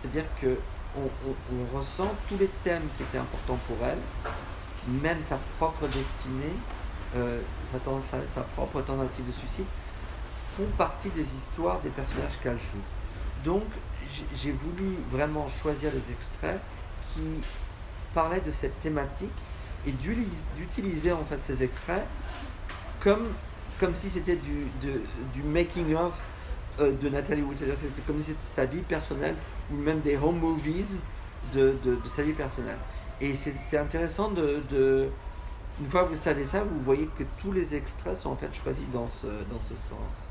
C'est-à-dire 0.00 0.24
que 0.40 0.58
on, 0.96 1.76
ressent 1.76 2.12
tous 2.28 2.36
les 2.36 2.48
thèmes 2.64 2.82
qui 2.96 3.04
étaient 3.04 3.18
importants 3.18 3.58
pour 3.66 3.76
elle, 3.86 3.98
même 4.88 5.22
sa 5.22 5.38
propre 5.58 5.86
destinée, 5.86 6.54
euh, 7.16 7.40
sa, 7.72 8.40
propre 8.56 8.82
tentative 8.82 9.26
de 9.26 9.32
suicide, 9.32 9.66
font 10.56 10.66
partie 10.76 11.10
des 11.10 11.22
histoires 11.22 11.80
des 11.80 11.90
personnages 11.90 12.38
qu'elle 12.42 12.58
joue. 12.58 12.82
Donc, 13.44 13.64
j'ai 14.34 14.52
voulu 14.52 14.96
vraiment 15.10 15.48
choisir 15.48 15.90
des 15.90 16.12
extraits 16.12 16.60
qui 17.12 17.40
parlaient 18.14 18.40
de 18.40 18.52
cette 18.52 18.78
thématique 18.80 19.30
et 19.86 19.92
d'utiliser 19.92 21.12
en 21.12 21.24
fait 21.24 21.40
ces 21.42 21.62
extraits 21.62 22.04
comme, 23.00 23.28
comme 23.80 23.96
si 23.96 24.10
c'était 24.10 24.36
du, 24.36 24.66
du 25.32 25.42
making 25.42 25.94
of 25.94 26.14
euh, 26.80 26.92
de 26.92 27.08
Nathalie 27.10 27.42
Wood. 27.42 27.58
C'était 27.58 28.00
comme 28.06 28.22
si 28.22 28.30
c'était 28.30 28.40
sa 28.42 28.64
vie 28.64 28.80
personnelle 28.80 29.34
ou 29.70 29.76
même 29.76 30.00
des 30.00 30.16
home 30.16 30.38
movies 30.38 30.98
de, 31.52 31.76
sa 32.14 32.22
vie 32.22 32.32
personnelle. 32.32 32.78
Et 33.22 33.34
c'est 33.36 33.78
intéressant 33.78 34.30
de, 34.30 34.62
de, 34.68 35.08
Une 35.80 35.88
fois 35.88 36.04
que 36.04 36.10
vous 36.10 36.20
savez 36.20 36.44
ça, 36.44 36.64
vous 36.64 36.80
voyez 36.80 37.08
que 37.16 37.22
tous 37.40 37.52
les 37.52 37.74
extraits 37.74 38.16
sont 38.16 38.30
en 38.30 38.36
fait 38.36 38.52
choisis 38.52 38.84
dans 38.92 39.08
ce, 39.08 39.26
dans 39.26 39.60
ce 39.60 39.74
sens. 39.88 40.28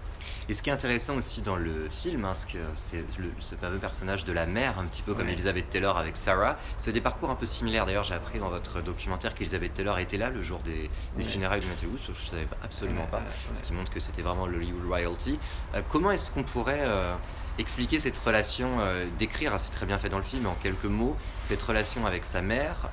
Et 0.50 0.54
ce 0.54 0.62
qui 0.62 0.70
est 0.70 0.74
intéressant 0.74 1.16
aussi 1.16 1.42
dans 1.42 1.56
le 1.56 1.88
film, 1.90 2.26
hein, 2.26 2.34
c'est 2.76 3.06
ce 3.40 3.56
fameux 3.56 3.78
personnage 3.78 4.26
de 4.26 4.34
la 4.34 4.46
mère, 4.46 4.78
un 4.80 4.84
petit 4.86 5.02
peu 5.04 5.14
comme 5.14 5.30
Elizabeth 5.30 5.70
Taylor 5.70 5.98
avec 5.98 6.18
Sarah. 6.18 6.58
C'est 6.78 6.92
des 6.92 7.00
parcours 7.00 7.30
un 7.30 7.36
peu 7.36 7.46
similaires. 7.46 7.86
D'ailleurs, 7.86 8.04
j'ai 8.04 8.16
appris 8.16 8.40
dans 8.40 8.50
votre 8.50 8.82
documentaire 8.82 9.34
qu'Elizabeth 9.34 9.74
Taylor 9.74 10.00
était 10.00 10.18
là 10.18 10.30
le 10.30 10.44
jour 10.44 10.60
des, 10.60 10.90
funérailles 11.24 11.62
de 11.62 11.68
Natalie 11.68 11.88
Wood, 11.88 12.00
je 12.04 12.12
ne 12.12 12.16
savais 12.16 12.48
absolument 12.64 13.06
pas, 13.06 13.22
ce 13.54 13.64
qui 13.64 13.72
montre 13.72 13.94
que 13.94 14.02
c'était 14.02 14.22
vraiment 14.22 14.48
le 14.48 14.58
Hollywood 14.58 14.86
royalty. 14.88 15.40
Euh, 15.76 15.82
comment 15.90 16.12
est-ce 16.12 16.30
qu'on 16.32 16.44
pourrait 16.44 16.84
euh, 16.84 17.16
expliquer 17.58 18.00
cette 18.00 18.18
relation, 18.18 18.80
euh, 18.80 19.06
décrire, 19.20 19.60
c'est 19.60 19.72
très 19.72 19.86
bien 19.86 19.98
fait 19.98 20.10
dans 20.10 20.18
le 20.18 20.24
film, 20.24 20.46
en 20.48 20.56
quelques 20.56 20.86
mots, 20.86 21.16
cette 21.42 21.62
relation 21.62 22.06
avec 22.06 22.26
sa 22.26 22.42
mère 22.42 22.90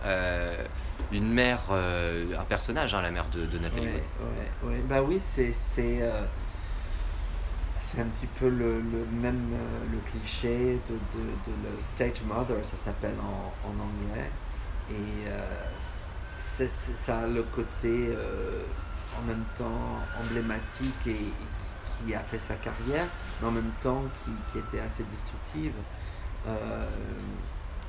une 1.13 1.33
mère, 1.33 1.61
un 1.71 2.45
personnage, 2.45 2.93
hein, 2.93 3.01
la 3.01 3.11
mère 3.11 3.31
de, 3.31 3.47
de 3.47 3.59
Nathalie. 3.59 3.87
Ouais, 4.63 4.83
Bah 4.89 5.01
oui, 5.01 5.19
c'est 5.23 5.53
c'est 7.89 8.03
un 8.03 8.07
petit 8.07 8.27
peu 8.39 8.49
le, 8.51 8.83
même 9.11 9.51
euh, 9.55 9.93
le 9.93 9.99
cliché 10.11 10.79
de, 10.91 10.95
de, 10.95 11.25
le 11.65 11.83
stage 11.83 12.23
mother, 12.27 12.57
ça 12.63 12.77
s'appelle 12.77 13.15
en, 13.19 13.53
en, 13.67 13.73
anglais. 13.73 14.31
Et 14.91 15.29
euh, 15.29 15.41
c'est, 16.43 16.71
ça 16.71 17.21
a 17.21 17.27
le 17.27 17.43
côté 17.45 18.11
euh, 18.11 18.63
en 19.19 19.23
même 19.23 19.45
temps 19.57 19.97
emblématique 20.21 21.07
et, 21.07 21.33
qui 22.05 22.15
a 22.15 22.21
fait 22.21 22.39
sa 22.39 22.55
carrière, 22.55 23.07
mais 23.41 23.49
en 23.49 23.51
même 23.51 23.73
temps 23.83 24.03
qui, 24.25 24.59
était 24.59 24.81
assez 24.81 25.05
destructive 25.05 25.73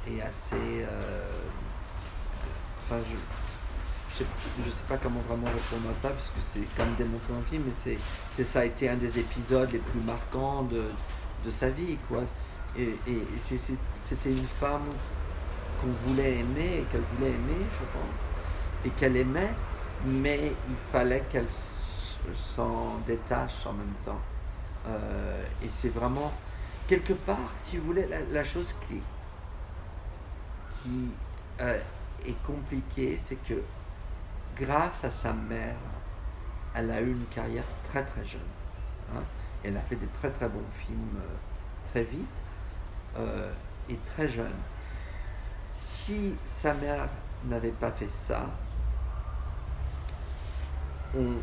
et 0.07 0.21
assez. 0.21 0.85
enfin, 2.83 2.97
je, 3.09 3.15
je 4.65 4.69
sais 4.69 4.83
pas 4.87 4.97
comment 4.97 5.21
vraiment 5.27 5.47
répondre 5.47 5.89
à 5.91 5.95
ça, 5.95 6.09
puisque 6.09 6.39
c'est 6.41 6.77
même 6.77 6.95
démontré 6.95 7.33
dans 7.33 7.39
le 7.39 7.45
film, 7.45 7.63
mais 7.65 7.97
c'est, 8.37 8.43
ça 8.43 8.61
a 8.61 8.65
été 8.65 8.89
un 8.89 8.95
des 8.95 9.19
épisodes 9.19 9.71
les 9.71 9.79
plus 9.79 10.01
marquants 10.01 10.63
de, 10.63 10.83
de 11.45 11.51
sa 11.51 11.69
vie. 11.69 11.97
Quoi. 12.07 12.23
Et, 12.77 12.95
c'était 14.03 14.31
une 14.31 14.47
femme 14.59 14.85
qu'on 15.81 16.09
voulait 16.09 16.39
aimer, 16.39 16.85
qu'elle 16.91 17.03
voulait 17.15 17.31
aimer, 17.31 17.65
je 17.73 17.85
pense, 17.85 18.29
et 18.85 18.89
qu'elle 18.91 19.15
aimait, 19.15 19.53
mais 20.05 20.51
il 20.69 20.75
fallait 20.91 21.23
qu'elle 21.29 21.47
s'en 22.35 22.97
détache 23.05 23.65
en 23.65 23.73
même 23.73 23.93
temps. 24.05 24.19
Euh, 24.87 25.43
et 25.61 25.69
c'est 25.69 25.89
vraiment, 25.89 26.31
quelque 26.87 27.13
part, 27.13 27.51
si 27.55 27.77
vous 27.77 27.87
voulez, 27.87 28.07
la, 28.31 28.43
chose 28.43 28.75
qui, 28.87 29.01
qui 30.81 31.11
euh, 31.61 31.79
est 32.25 32.43
compliquée, 32.45 33.17
c'est 33.19 33.35
que 33.35 33.61
grâce 34.55 35.03
à 35.03 35.09
sa 35.09 35.33
mère, 35.33 35.75
elle 36.75 36.91
a 36.91 37.01
eu 37.01 37.11
une 37.11 37.25
carrière 37.25 37.65
très 37.83 38.03
très 38.05 38.25
jeune. 38.25 38.41
Hein. 39.15 39.23
Elle 39.63 39.75
a 39.75 39.81
fait 39.81 39.95
des 39.95 40.07
très 40.07 40.29
très 40.29 40.47
bons 40.47 40.63
films 40.85 41.17
euh, 41.17 41.91
très 41.91 42.03
vite 42.03 42.43
et 43.89 43.97
très 44.05 44.29
jeune. 44.29 44.53
Si 45.73 46.35
sa 46.45 46.73
mère 46.73 47.09
n'avait 47.45 47.71
pas 47.71 47.91
fait 47.91 48.07
ça, 48.07 48.45
on, 51.17 51.33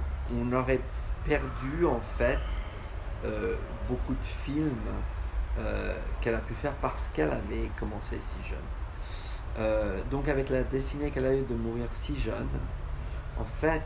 aurait 0.53 0.81
perdu 1.25 1.87
en 1.87 2.01
fait 2.01 2.39
euh, 3.25 3.57
beaucoup 3.89 4.15
de 4.15 4.27
films 4.45 4.79
qu'elle 6.21 6.35
a 6.35 6.41
pu 6.41 6.53
faire 6.53 6.75
parce 6.83 7.09
qu'elle 7.15 7.31
avait 7.31 7.71
commencé 7.81 8.19
si 8.21 8.51
jeune. 8.51 10.05
donc 10.11 10.29
avec 10.29 10.51
la 10.51 10.63
destinée 10.65 11.11
qu'elle 11.11 11.25
a 11.25 11.35
eu 11.35 11.45
de 11.45 11.55
mourir 11.55 11.87
si 11.93 12.15
jeune, 12.21 12.47
en 13.39 13.45
fait, 13.45 13.83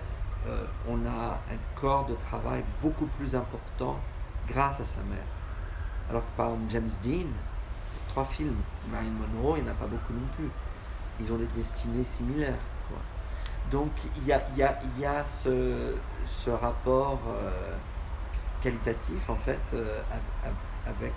euh, 0.49 0.65
on 0.89 1.05
a 1.07 1.35
un 1.35 1.81
corps 1.81 2.07
de 2.07 2.15
travail 2.15 2.63
beaucoup 2.83 3.07
plus 3.19 3.35
important 3.35 3.99
grâce 4.49 4.81
à 4.81 4.85
sa 4.85 5.01
mère. 5.03 5.19
Alors 6.09 6.23
que 6.23 6.37
par 6.37 6.47
exemple 6.47 6.71
James 6.71 6.91
Dean, 7.05 7.29
trois 8.09 8.25
films, 8.25 8.57
Marilyn 8.91 9.13
Monroe, 9.13 9.59
il 9.59 9.65
n'y 9.65 9.69
en 9.69 9.73
a 9.73 9.75
pas 9.75 9.87
beaucoup 9.87 10.13
non 10.13 10.27
plus. 10.37 10.49
Ils 11.21 11.33
ont 11.33 11.37
des 11.37 11.47
destinées 11.47 12.05
similaires. 12.05 12.55
Donc 13.71 13.91
il 14.17 14.27
y 14.27 14.33
a, 14.33 14.43
y 14.57 15.05
a 15.05 15.25
ce, 15.25 15.95
ce, 16.31 16.51
rapport 16.51 17.19
euh, 17.29 17.77
qualitatif 18.63 19.29
en 19.29 19.37
fait 19.37 19.61
euh, 19.75 20.01
avec 20.87 21.13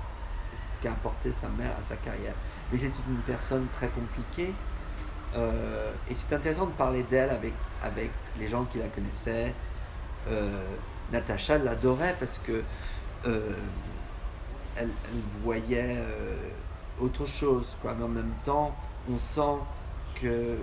ce 0.56 0.84
qu'a 0.84 0.92
apporté 0.92 1.32
sa 1.32 1.48
mère 1.50 1.72
à 1.80 1.84
sa 1.88 1.96
carrière. 1.98 2.34
Mais 2.72 2.80
c'est 2.80 2.86
une 2.86 3.22
personne 3.26 3.68
très 3.72 3.88
compliquée 3.90 4.54
euh, 5.36 5.92
et 6.10 6.16
c'est 6.16 6.36
intéressant 6.36 6.68
de 6.68 6.72
parler 6.72 7.04
d'elle 7.04 7.30
avec, 7.30 7.54
avec 7.84 8.12
les 8.40 8.48
gens 8.48 8.66
qui 8.66 8.80
la 8.80 8.88
connaissaient. 8.88 9.54
Natacha 11.12 11.58
l'adorait 11.58 12.16
parce 12.18 12.40
que 12.40 12.64
euh, 13.26 13.52
elle, 14.78 14.90
voyait 15.44 15.98
autre 17.00 17.26
chose, 17.26 17.76
quoi. 17.82 17.94
Mais 17.98 18.06
en 18.06 18.10
même 18.10 18.34
temps, 18.46 18.74
on 19.12 19.18
sent 19.18 19.60
que 20.22 20.58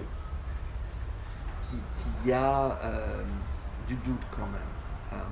qu'il 1.69 2.31
y 2.31 2.33
a 2.33 2.79
du 3.91 3.97
doute 3.97 4.23
quand 4.31 4.47
même. 4.47 4.71
Hein. 5.13 5.27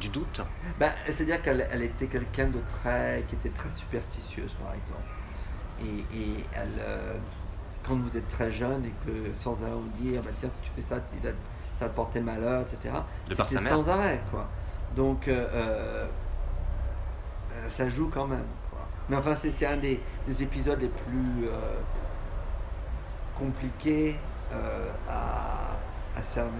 Du 0.00 0.08
doute 0.08 0.40
ben, 0.78 0.92
C'est-à-dire 1.06 1.42
qu'elle 1.42 1.66
elle 1.70 1.82
était 1.82 2.06
quelqu'un 2.06 2.46
de 2.46 2.60
très, 2.68 3.24
qui 3.28 3.34
était 3.34 3.50
très 3.50 3.70
superstitieuse, 3.70 4.54
par 4.54 4.72
exemple. 4.74 5.08
Et, 5.82 6.16
et 6.16 6.44
elle, 6.52 6.80
quand 7.86 7.96
vous 7.96 8.16
êtes 8.16 8.28
très 8.28 8.50
jeune 8.50 8.84
et 8.84 8.94
que 9.04 9.34
sans 9.34 9.62
arrêt 9.62 9.72
vous 9.72 10.02
dire, 10.02 10.22
bah, 10.22 10.30
tiens, 10.38 10.50
si 10.50 10.58
tu 10.62 10.70
fais 10.76 10.82
ça, 10.82 11.00
tu 11.00 11.26
vas, 11.26 11.88
te 11.88 11.94
porter 11.94 12.20
malheur, 12.20 12.62
etc. 12.62 12.94
De 13.28 13.34
par 13.34 13.48
sa 13.48 13.60
mère. 13.60 13.72
Sans 13.72 13.88
arrêt, 13.88 14.20
quoi. 14.30 14.46
Donc, 14.94 15.28
euh, 15.28 15.46
euh, 15.54 16.06
euh, 17.54 17.68
ça 17.68 17.88
joue 17.88 18.10
quand 18.12 18.26
même. 18.26 18.44
Quoi. 18.70 18.80
Mais 19.08 19.16
enfin, 19.16 19.34
c'est 19.34 19.66
un 19.66 19.76
des, 19.76 20.00
des, 20.26 20.42
épisodes 20.42 20.80
les 20.80 20.88
plus 20.88 21.48
compliqués 23.38 24.18
à, 25.08 25.69
à 26.20 26.24
cerner. 26.24 26.50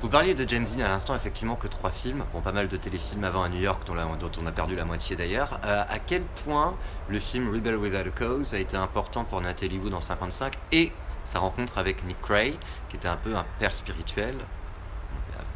Vous 0.00 0.08
parliez 0.08 0.34
de 0.34 0.48
James 0.48 0.64
Dean 0.64 0.84
à 0.84 0.88
l'instant, 0.88 1.14
effectivement, 1.14 1.54
que 1.54 1.68
trois 1.68 1.90
films, 1.90 2.24
bon, 2.32 2.40
pas 2.40 2.52
mal 2.52 2.68
de 2.68 2.76
téléfilms 2.76 3.24
avant 3.24 3.42
à 3.42 3.48
New 3.48 3.60
York, 3.60 3.86
dont, 3.86 3.94
dont 3.94 4.30
on 4.40 4.46
a 4.46 4.52
perdu 4.52 4.74
la 4.74 4.84
moitié 4.84 5.14
d'ailleurs. 5.14 5.60
Euh, 5.64 5.84
à 5.88 5.98
quel 5.98 6.22
point 6.44 6.74
le 7.08 7.18
film 7.18 7.52
Rebel 7.54 7.76
Without 7.76 8.08
a 8.08 8.10
Cause 8.10 8.54
a 8.54 8.58
été 8.58 8.76
important 8.76 9.24
pour 9.24 9.40
Natalie 9.40 9.78
Wood 9.78 9.94
en 9.94 10.00
55 10.00 10.54
et 10.72 10.92
sa 11.24 11.38
rencontre 11.38 11.78
avec 11.78 12.04
Nick 12.04 12.20
Cray, 12.20 12.58
qui 12.88 12.96
était 12.96 13.08
un 13.08 13.16
peu 13.16 13.36
un 13.36 13.44
père 13.58 13.76
spirituel, 13.76 14.34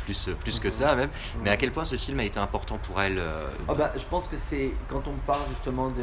plus, 0.05 0.29
plus 0.41 0.61
que 0.61 0.71
ça 0.71 0.95
même. 0.95 1.11
Mais 1.43 1.51
à 1.51 1.57
quel 1.57 1.73
point 1.73 1.85
ce 1.85 1.97
film 1.97 2.21
a 2.21 2.25
été 2.25 2.39
important 2.39 2.79
pour 2.79 3.01
elle 3.01 3.19
euh, 3.19 3.49
bah, 3.67 3.93
Je 3.97 4.05
pense 4.05 4.29
que 4.29 4.37
c'est 4.37 4.73
quand 4.89 5.03
on 5.07 5.17
parle 5.27 5.43
justement 5.51 5.89
de, 5.89 6.03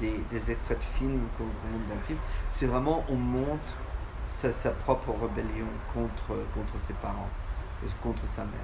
des, 0.00 0.20
des, 0.30 0.50
extraits 0.50 0.78
de 0.78 0.98
films 0.98 1.20
qu'on 1.36 1.44
montre 1.44 1.88
dans 1.88 1.94
le 1.94 2.06
film, 2.06 2.18
c'est 2.54 2.66
vraiment 2.66 3.04
on 3.08 3.16
monte 3.16 3.60
sa, 4.34 4.70
propre 4.70 5.10
rébellion 5.10 5.66
contre, 5.92 6.36
contre 6.54 6.78
ses 6.78 6.94
parents 6.94 7.28
contre 8.02 8.26
sa 8.26 8.42
mère. 8.42 8.60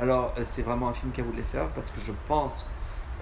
Alors, 0.00 0.34
euh, 0.38 0.42
c'est 0.44 0.62
vraiment 0.62 0.88
un 0.88 0.92
film 0.92 1.12
qu'elle 1.12 1.24
voulait 1.24 1.42
faire 1.42 1.68
parce 1.70 1.90
que 1.90 2.00
je 2.00 2.12
pense 2.28 2.66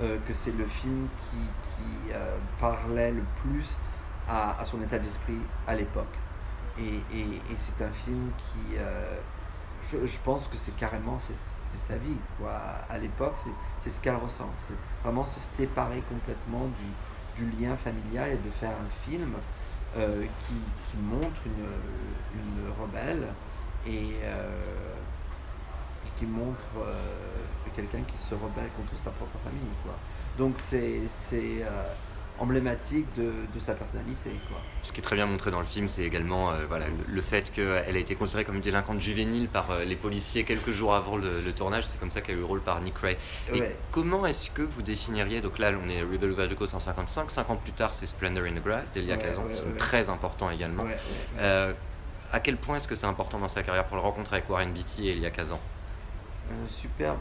euh, 0.02 0.18
que 0.26 0.34
c'est 0.34 0.52
le 0.52 0.66
film 0.66 1.08
qui, 1.18 1.36
qui 1.36 2.12
euh, 2.12 2.36
parlait 2.60 3.12
le 3.12 3.22
plus 3.42 3.76
à, 4.28 4.60
à 4.60 4.64
son 4.64 4.82
état 4.82 4.98
d'esprit 4.98 5.38
à 5.66 5.76
l'époque. 5.76 6.14
Et, 6.78 6.96
et, 7.16 7.40
c'est 7.56 7.84
un 7.84 7.92
film 7.92 8.32
qui, 8.36 8.76
je, 9.92 10.04
je, 10.04 10.18
pense 10.24 10.48
que 10.48 10.56
c'est 10.56 10.76
carrément 10.76 11.20
c'est, 11.20 11.36
sa 11.36 11.96
vie. 11.96 12.16
Quoi. 12.36 12.50
À 12.90 12.98
l'époque, 12.98 13.34
c'est, 13.84 13.90
ce 13.90 14.00
qu'elle 14.00 14.16
ressent. 14.16 14.50
C'est 14.66 14.74
vraiment 15.04 15.24
se 15.24 15.38
séparer 15.38 16.02
complètement 16.08 16.66
du, 17.36 17.44
du 17.44 17.62
lien 17.62 17.76
familial 17.76 18.30
et 18.30 18.36
de 18.38 18.50
faire 18.50 18.70
un 18.72 19.08
film 19.08 19.34
qui, 19.94 20.54
qui, 20.90 20.96
montre 20.96 21.40
une, 21.46 22.70
rebelle 22.80 23.28
et 23.86 24.16
qui 26.16 26.26
montre 26.26 26.58
quelqu'un 27.74 28.00
qui 28.00 28.18
se 28.18 28.34
rebelle 28.34 28.70
contre 28.76 28.96
sa 29.02 29.10
propre 29.10 29.38
famille. 29.44 29.60
Donc 30.38 30.56
c'est 30.58 31.00
emblématique 32.38 33.06
de, 33.16 33.32
sa 33.60 33.74
personnalité. 33.74 34.30
Quoi. 34.48 34.58
Ce 34.82 34.92
qui 34.92 35.00
est 35.00 35.02
très 35.02 35.16
bien 35.16 35.26
montré 35.26 35.50
dans 35.50 35.60
le 35.60 35.66
film, 35.66 35.88
c'est 35.88 36.02
également 36.02 36.50
euh, 36.50 36.64
voilà, 36.68 36.86
le, 37.08 37.22
fait 37.22 37.52
qu'elle 37.52 37.96
a 37.96 37.98
été 37.98 38.14
considérée 38.16 38.44
comme 38.44 38.56
une 38.56 38.60
délinquante 38.60 39.00
juvénile 39.00 39.48
par 39.48 39.70
euh, 39.70 39.84
les 39.84 39.96
policiers 39.96 40.44
quelques 40.44 40.72
jours 40.72 40.94
avant 40.94 41.16
le, 41.16 41.52
tournage. 41.54 41.86
C'est 41.86 42.00
comme 42.00 42.10
ça 42.10 42.20
qu'elle 42.20 42.34
a 42.34 42.38
eu 42.38 42.40
le 42.40 42.46
rôle 42.46 42.60
par 42.60 42.80
Nick 42.80 42.98
Ray. 42.98 43.16
Et 43.52 43.62
comment 43.92 44.26
est-ce 44.26 44.50
que 44.50 44.62
vous 44.62 44.82
définiriez, 44.82 45.40
donc 45.40 45.58
là 45.58 45.72
on 45.82 45.88
est 45.88 46.02
Rebel 46.02 46.34
a 46.38 46.66
155, 46.66 47.30
cinq 47.30 47.50
ans 47.50 47.56
plus 47.56 47.72
tard 47.72 47.94
c'est 47.94 48.06
Splendor 48.06 48.44
in 48.44 48.54
the 48.54 48.62
Grass 48.62 48.90
d'Elia 48.92 49.16
Kazan, 49.16 49.48
film 49.48 49.76
très 49.76 50.08
important 50.10 50.50
également. 50.50 50.84
Euh, 51.38 51.72
à 52.32 52.40
quel 52.40 52.56
point 52.56 52.76
est-ce 52.76 52.88
que 52.88 52.96
c'est 52.96 53.06
important 53.06 53.38
dans 53.38 53.48
sa 53.48 53.62
carrière 53.62 53.84
pour 53.84 53.96
le 53.96 54.02
rencontrer 54.02 54.36
avec 54.36 54.50
Warren 54.50 54.72
Beatty 54.72 55.08
et 55.08 55.12
Elia 55.12 55.30
Kazan? 55.30 55.60
Une 56.50 56.68
superbe 56.68 57.20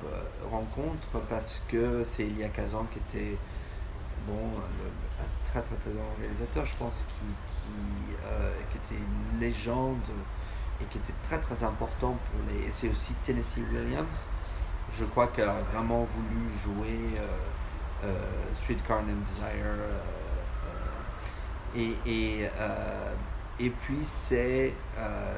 rencontre 0.52 1.22
parce 1.30 1.62
que 1.70 2.04
c'est 2.04 2.24
Elia 2.24 2.50
Kazan 2.50 2.88
qui 2.92 3.00
était 3.00 3.38
bon, 4.28 4.60
un 5.20 5.44
très 5.46 5.62
très 5.62 5.76
très 5.76 5.92
grand 5.92 6.10
réalisateur, 6.20 6.66
je 6.66 6.76
pense, 6.76 7.04
qui, 7.08 8.16
euh, 8.26 8.52
qui, 8.72 8.78
était 8.78 9.02
une 9.02 9.40
légende 9.40 9.98
et 10.82 10.86
qui 10.86 10.98
était 10.98 11.14
très 11.24 11.40
très 11.40 11.64
important 11.64 12.18
pour 12.32 12.40
les. 12.50 12.72
C'est 12.72 12.90
aussi 12.90 13.14
Tennessee 13.24 13.60
Williams. 13.72 14.26
Je 14.98 15.06
crois 15.06 15.28
qu'elle 15.28 15.50
a 15.50 15.62
vraiment 15.74 16.08
voulu 16.16 16.50
jouer 16.64 17.18
euh, 17.18 18.06
euh, 18.06 18.54
Streetcar 18.62 19.02
Desire. 19.04 19.66
et, 21.76 21.96
et, 22.06 22.48
et 23.60 23.70
puis 23.70 24.04
c'est 24.04 24.74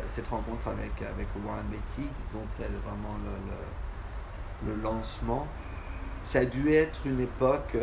cette 0.10 0.28
rencontre 0.28 0.68
avec, 0.68 0.92
avec 1.02 1.28
Warren 1.46 1.66
Beatty, 1.68 2.10
dont 2.34 2.44
c'est 2.48 2.64
vraiment 2.64 3.16
le, 3.24 4.70
le, 4.70 4.76
le, 4.76 4.82
lancement. 4.82 5.48
Ça 6.26 6.40
a 6.40 6.46
dû 6.46 6.74
être 6.74 7.00
une 7.06 7.22
époque 7.22 7.78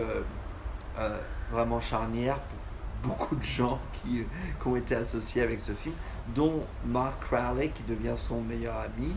euh, 0.99 1.18
vraiment 1.50 1.80
charnière 1.80 2.38
pour 2.38 3.11
beaucoup 3.11 3.34
de 3.34 3.42
gens 3.42 3.80
qui, 3.94 4.26
ont 4.64 4.76
été 4.76 4.94
associés 4.94 5.42
avec 5.42 5.61
ce 5.61 5.72
film, 5.72 5.94
dont 6.34 6.64
Mark 6.84 7.14
Crowley 7.25 7.70
qui 7.70 7.82
devient 7.84 8.14
son 8.16 8.40
meilleur 8.40 8.76
ami 8.76 9.12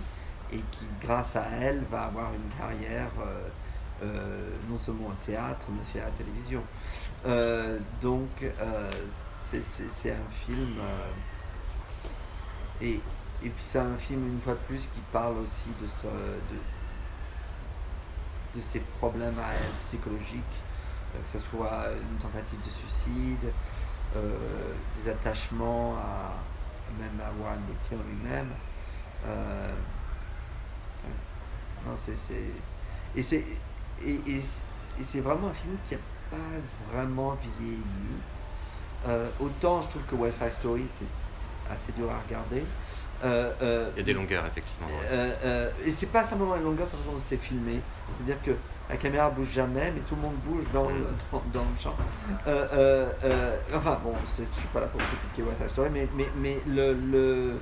et 0.52 0.58
qui, 0.58 0.88
grâce 1.02 1.36
à 1.36 1.46
elle, 1.62 1.84
va 1.92 2.04
avoir 2.04 2.32
une 2.34 2.50
carrière 2.58 3.12
euh, 3.20 3.48
euh, 4.04 4.50
non 4.70 4.78
seulement 4.78 5.08
au 5.08 5.26
théâtre, 5.26 5.68
mais 5.70 5.82
aussi 5.82 6.00
à 6.00 6.06
la 6.06 6.12
télévision. 6.12 6.64
donc, 8.02 8.30
c'est 9.52 10.12
un 10.12 10.32
film. 10.46 10.78
et, 12.82 13.00
et 13.44 13.50
puis, 13.50 13.52
c'est 13.60 13.80
un 13.80 13.98
film, 13.98 14.26
une 14.28 14.42
fois 14.42 14.54
de 14.54 14.60
plus, 14.68 14.82
qui 14.82 15.02
parle 15.12 15.38
aussi 15.38 15.70
de, 15.82 15.86
de, 15.86 16.60
de 18.56 18.62
ses 18.62 18.80
problèmes 18.80 19.38
à 19.40 19.54
elle, 19.54 19.72
psychologiques 19.82 20.44
que 21.24 21.40
ce 21.40 21.46
soit 21.50 21.88
une 21.94 22.18
tentative 22.18 22.60
de 22.64 22.70
suicide, 22.70 23.52
euh, 24.16 24.38
des 25.04 25.12
attachements 25.12 25.96
à 25.98 26.36
même 27.00 27.20
à 27.20 27.32
Warren 27.42 27.60
Beatty 27.68 28.02
en 28.02 28.08
lui-même. 28.08 28.50
Euh, 29.28 29.74
non, 31.86 31.94
c'est, 31.98 32.14
et 33.16 33.24
c'est 33.24 33.44
et, 34.06 34.20
et, 34.28 34.42
c'est 35.04 35.20
vraiment 35.20 35.50
un 35.50 35.54
film 35.54 35.76
qui 35.88 35.96
n'a 35.96 36.00
pas 36.32 36.94
vraiment 36.94 37.38
vieilli. 37.60 37.80
Euh, 39.08 39.28
autant 39.40 39.82
je 39.82 39.90
trouve 39.90 40.04
que 40.04 40.16
West 40.16 40.38
Side 40.38 40.54
Story 40.54 40.86
c'est 40.90 41.74
assez 41.74 41.92
dur 41.92 42.10
à 42.10 42.20
regarder. 42.26 42.64
Il 43.24 43.98
y 43.98 44.00
a 44.00 44.04
des 44.04 44.14
longueurs 44.14 44.46
effectivement. 44.46 44.88
et 45.86 45.92
c'est 45.92 46.06
pas 46.06 46.24
simplement 46.24 46.56
une 46.56 46.64
longueur, 46.64 46.88
c'est 46.88 46.94
la 46.94 47.00
façon 47.00 47.14
dont 47.14 47.24
c'est 47.24 47.38
filmé. 47.38 47.82
C'est-à-dire 48.18 48.42
que 48.44 48.52
la 48.90 48.98
caméra 48.98 49.30
bouge 49.30 49.52
jamais, 49.52 49.92
mais 49.92 50.02
tout 50.02 50.16
le 50.16 50.22
monde 50.22 50.36
bouge 50.46 50.66
dans, 50.72 50.90
le, 50.90 51.08
dans, 51.52 51.62
le 51.62 51.80
champ. 51.80 51.96
Euh, 52.48 52.68
euh, 52.74 53.12
euh, 53.24 53.58
enfin, 53.74 54.00
bon, 54.04 54.14
je 54.38 54.44
ne 54.44 54.48
suis 54.48 54.68
pas 54.68 54.82
là 54.82 54.88
pour 54.88 55.02
critiquer 55.02 55.42
West 55.42 55.72
Story, 55.72 55.90
mais, 55.92 56.08
mais, 56.16 56.30
mais 56.38 56.60
le, 56.68 56.94
le, 56.94 57.60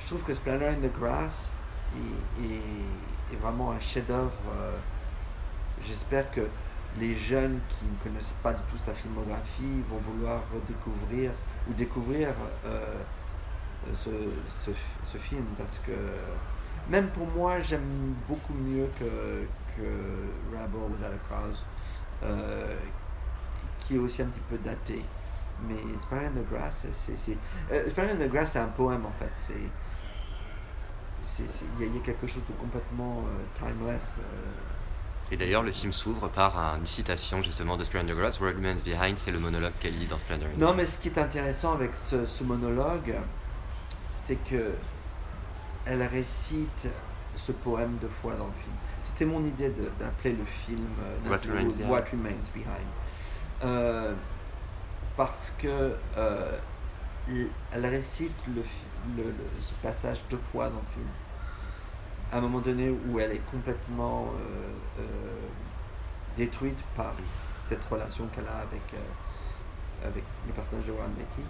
je 0.00 0.06
trouve 0.06 0.22
que 0.22 0.34
Splendor 0.34 0.68
in 0.68 0.86
the 0.86 0.92
Grass 0.98 1.50
est, 1.96 2.44
est, 2.44 3.36
vraiment 3.40 3.70
un 3.70 3.80
chef-d'œuvre. 3.80 4.32
J'espère 5.84 6.30
que 6.32 6.40
les 6.98 7.14
jeunes 7.14 7.60
qui 7.68 7.84
ne 7.84 8.10
connaissent 8.10 8.34
pas 8.42 8.52
du 8.52 8.60
tout 8.72 8.78
sa 8.78 8.92
filmographie 8.92 9.82
vont 9.88 9.98
vouloir 9.98 10.40
redécouvrir 10.52 11.30
ou 11.68 11.72
découvrir 11.74 12.28
ce, 13.94 14.10
ce, 14.50 14.72
ce, 15.06 15.16
film 15.16 15.44
parce 15.56 15.78
que 15.86 15.92
même 16.90 17.08
pour 17.08 17.26
moi, 17.28 17.62
j'aime 17.62 18.14
beaucoup 18.28 18.52
mieux 18.52 18.88
que, 18.98 19.46
que 19.76 19.82
Rebel 20.50 20.90
Without 20.90 21.14
a 21.14 21.18
Cause, 21.28 21.64
euh, 22.22 22.76
qui 23.80 23.94
est 23.94 23.98
aussi 23.98 24.22
un 24.22 24.26
petit 24.26 24.40
peu 24.50 24.58
daté. 24.58 25.02
Mais 25.68 25.74
in 25.74 26.30
the 26.30 26.50
Grass, 26.50 26.86
c'est. 26.92 27.36
Euh, 27.70 27.88
in 27.96 28.16
the 28.16 28.30
Grass, 28.30 28.52
c'est 28.52 28.58
un 28.58 28.66
poème 28.66 29.04
en 29.06 29.12
fait. 29.12 29.30
C'est. 29.36 29.54
Il 31.78 31.94
y, 31.94 31.98
a 31.98 32.00
quelque 32.02 32.26
chose 32.26 32.42
de 32.48 32.54
complètement 32.54 33.18
euh, 33.20 33.58
timeless. 33.58 34.16
Et 35.30 35.36
d'ailleurs, 35.36 35.62
le 35.62 35.70
film 35.70 35.92
s'ouvre 35.92 36.28
par 36.28 36.58
une 36.76 36.86
citation 36.86 37.40
justement 37.40 37.76
de 37.76 37.84
the 37.84 38.16
Grass, 38.16 38.40
Where 38.40 38.54
Man's 38.58 38.82
Behind, 38.82 39.16
c'est 39.16 39.30
le 39.30 39.38
monologue 39.38 39.72
qu'elle 39.80 39.96
lit 39.96 40.06
dans 40.06 40.16
the 40.16 40.58
Non, 40.58 40.74
mais 40.74 40.86
ce 40.86 40.98
qui 40.98 41.08
est 41.08 41.18
intéressant 41.18 41.72
avec 41.72 41.94
ce, 41.94 42.26
ce 42.26 42.42
monologue, 42.42 43.14
c'est 44.12 44.42
que 44.44 44.72
elle 45.86 46.02
récite 46.02 46.88
ce 47.36 47.52
poème 47.52 47.96
deux 48.00 48.08
fois 48.08 48.34
dans 48.34 48.46
le 48.46 48.52
film. 48.52 48.74
C'était 49.04 49.24
mon 49.24 49.44
idée 49.44 49.72
d'appeler 49.98 50.34
le 50.34 50.44
film 50.44 50.86
euh, 51.02 51.30
What, 51.88 52.04
Remains 52.12 52.48
Behind. 52.54 52.86
Euh, 53.64 54.14
parce 55.16 55.52
que 55.58 55.94
euh, 56.16 56.58
elle 57.72 57.86
récite 57.86 58.34
le, 58.54 58.62
ce 59.60 59.74
passage 59.82 60.24
deux 60.30 60.40
fois 60.52 60.68
dans 60.68 60.76
le 60.76 60.94
film. 60.94 61.08
À 62.32 62.38
un 62.38 62.40
moment 62.40 62.60
donné 62.60 62.90
où 62.90 63.18
elle 63.18 63.32
est 63.32 63.50
complètement 63.50 64.32
détruite 66.36 66.78
par 66.96 67.12
cette 67.66 67.84
relation 67.84 68.26
qu'elle 68.28 68.46
a 68.46 68.58
avec, 68.58 68.94
avec 70.04 70.24
le 70.46 70.52
personnage 70.52 70.86
de 70.86 70.92
Warren 70.92 71.12
Beatty. 71.12 71.42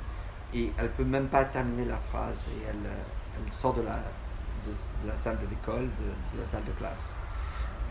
Et 0.54 0.72
elle 0.78 0.90
peut 0.90 1.04
même 1.04 1.28
pas 1.28 1.44
terminer 1.44 1.84
la 1.84 1.98
phrase 1.98 2.38
et 2.48 2.66
elle, 2.68 2.90
elle 3.36 3.52
sort 3.52 3.74
de 3.74 3.82
la, 3.82 5.16
salle 5.16 5.38
de 5.38 5.46
l'école, 5.48 5.88
de, 5.88 6.40
la 6.40 6.46
salle 6.46 6.64
de 6.64 6.72
classe. 6.72 7.14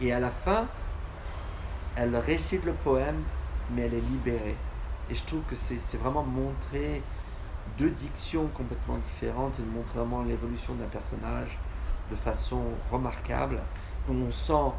Et 0.01 0.13
à 0.13 0.19
la 0.19 0.31
fin, 0.31 0.67
elle 1.95 2.15
récite 2.15 2.63
le 2.65 2.73
poème, 2.73 3.21
mais 3.71 3.83
elle 3.83 3.95
est 3.95 4.01
libérée. 4.01 4.55
Et 5.09 5.15
je 5.15 5.23
trouve 5.23 5.41
que 5.43 5.55
c'est 5.55 5.97
vraiment 5.97 6.23
montrer 6.23 7.01
deux 7.77 7.89
dictions 7.89 8.47
complètement 8.47 8.97
différentes 9.11 9.59
et 9.59 9.63
montrer 9.63 9.99
vraiment 9.99 10.23
l'évolution 10.23 10.73
d'un 10.75 10.85
personnage 10.85 11.57
de 12.09 12.15
façon 12.15 12.61
remarquable. 12.91 13.59
on 14.09 14.31
sent 14.31 14.71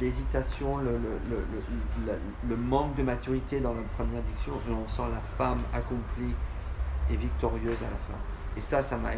l'hésitation, 0.00 0.78
le, 0.78 0.92
le, 0.92 2.18
le, 2.48 2.56
manque 2.56 2.94
de 2.94 3.02
maturité 3.02 3.60
dans 3.60 3.74
la 3.74 3.82
première 3.96 4.22
diction, 4.22 4.52
et 4.52 4.72
on 4.72 4.86
sent 4.88 5.02
la 5.10 5.20
femme 5.36 5.58
accomplie 5.74 6.34
et 7.10 7.16
victorieuse 7.16 7.78
à 7.78 7.90
la 7.90 7.98
fin. 8.06 8.18
Et 8.56 8.60
ça, 8.60 8.82
ça 8.82 8.96
m'a 8.96 9.14